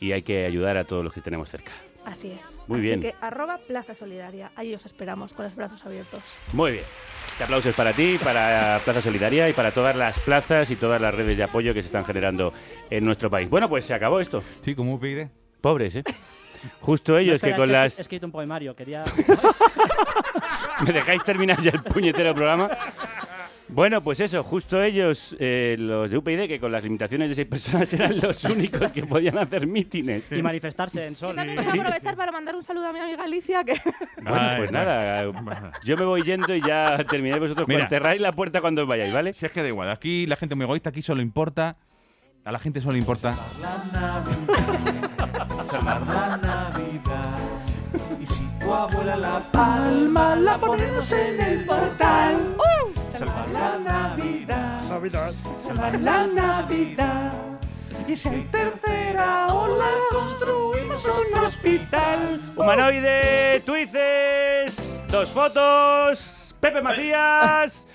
[0.01, 1.73] y hay que ayudar a todos los que tenemos cerca.
[2.07, 2.59] Así es.
[2.67, 3.01] Muy Así bien.
[3.03, 4.53] que arroba Plaza Solidaria.
[4.57, 6.23] Ahí os esperamos con los brazos abiertos.
[6.55, 6.85] Muy bien.
[7.33, 10.99] Este aplauso es para ti, para Plaza Solidaria y para todas las plazas y todas
[10.99, 12.55] las redes de apoyo que se están generando
[12.89, 13.51] en nuestro país.
[13.51, 14.43] Bueno, pues se acabó esto.
[14.63, 15.27] Sí, como UPyD.
[15.61, 16.05] Pobres, ¿eh?
[16.81, 17.99] Justo ellos No, espera, que con las...
[17.99, 19.05] He escrito un poemario, quería...
[20.87, 22.71] ¿Me dejáis terminar ya el puñetero programa?
[23.71, 27.47] Bueno, pues eso, justo ellos, eh, los de UPyD, que con las limitaciones de seis
[27.47, 30.33] personas eran los únicos que podían hacer mítines.
[30.33, 31.31] Y manifestarse en sol.
[31.31, 33.79] Yo también quiero aprovechar para mandar un saludo a mi amiga Alicia, que
[34.23, 35.23] Bueno, Ay, pues nada,
[35.85, 37.69] yo me voy yendo y ya termináis vosotros.
[37.69, 37.81] Mira.
[37.81, 37.89] Mira.
[37.91, 39.35] Cerráis la puerta cuando os vayáis, ¿vale?
[39.35, 41.77] Si es que da igual, aquí la gente es muy egoísta, aquí solo importa.
[42.45, 43.37] A la gente solo importa.
[45.65, 47.39] Salvar la Navidad.
[48.21, 52.57] Y si tu abuela la palma, la ponemos en el portal.
[53.17, 54.81] Salvar la Navidad.
[54.81, 57.33] Salvar la Navidad.
[58.07, 62.41] Y si hay tercera ola, construimos un hospital.
[62.57, 67.87] Humanoide, Twices, dos fotos, Pepe Macías.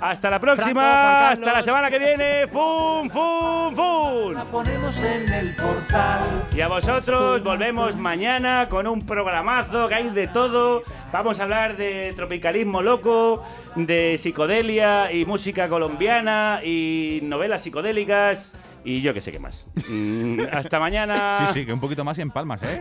[0.00, 2.46] Hasta la próxima, Franco, hasta la semana que viene.
[2.46, 4.32] ¡Fum, fum, fum!
[4.32, 6.48] La ponemos en el portal.
[6.56, 10.84] Y a vosotros volvemos mañana con un programazo que hay de todo.
[11.12, 13.44] Vamos a hablar de tropicalismo loco,
[13.76, 19.66] de psicodelia y música colombiana y novelas psicodélicas y yo que sé qué más.
[19.86, 21.46] Mm, hasta mañana.
[21.52, 22.80] Sí, sí, que un poquito más y en palmas, ¿eh?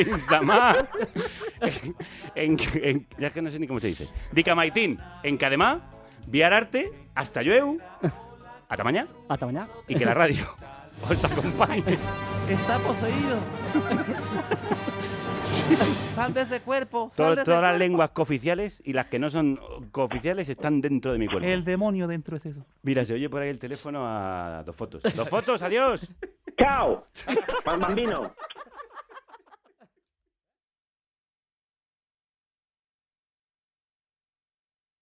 [2.34, 4.08] En, en, ya es que no sé ni cómo se dice.
[4.32, 5.80] Dicamaitín, en Cademá,
[6.30, 7.78] Viararte, hasta llueu,
[8.68, 9.68] hasta mañana Hasta mañana.
[9.88, 10.44] y que la radio
[11.10, 11.98] os acompañe.
[12.48, 13.38] Está poseído.
[16.14, 17.10] Sal de ese cuerpo.
[17.14, 19.58] Sal To- de ese todas las lenguas cooficiales y las que no son
[19.90, 21.46] cooficiales están dentro de mi cuerpo.
[21.46, 22.64] El demonio dentro es eso.
[22.82, 25.02] Mira, se oye por ahí el teléfono a dos fotos.
[25.14, 25.62] ¡Dos fotos!
[25.62, 26.08] ¡Adiós!
[26.58, 27.06] ¡Chao!
[27.64, 28.32] ¡Pal bambino!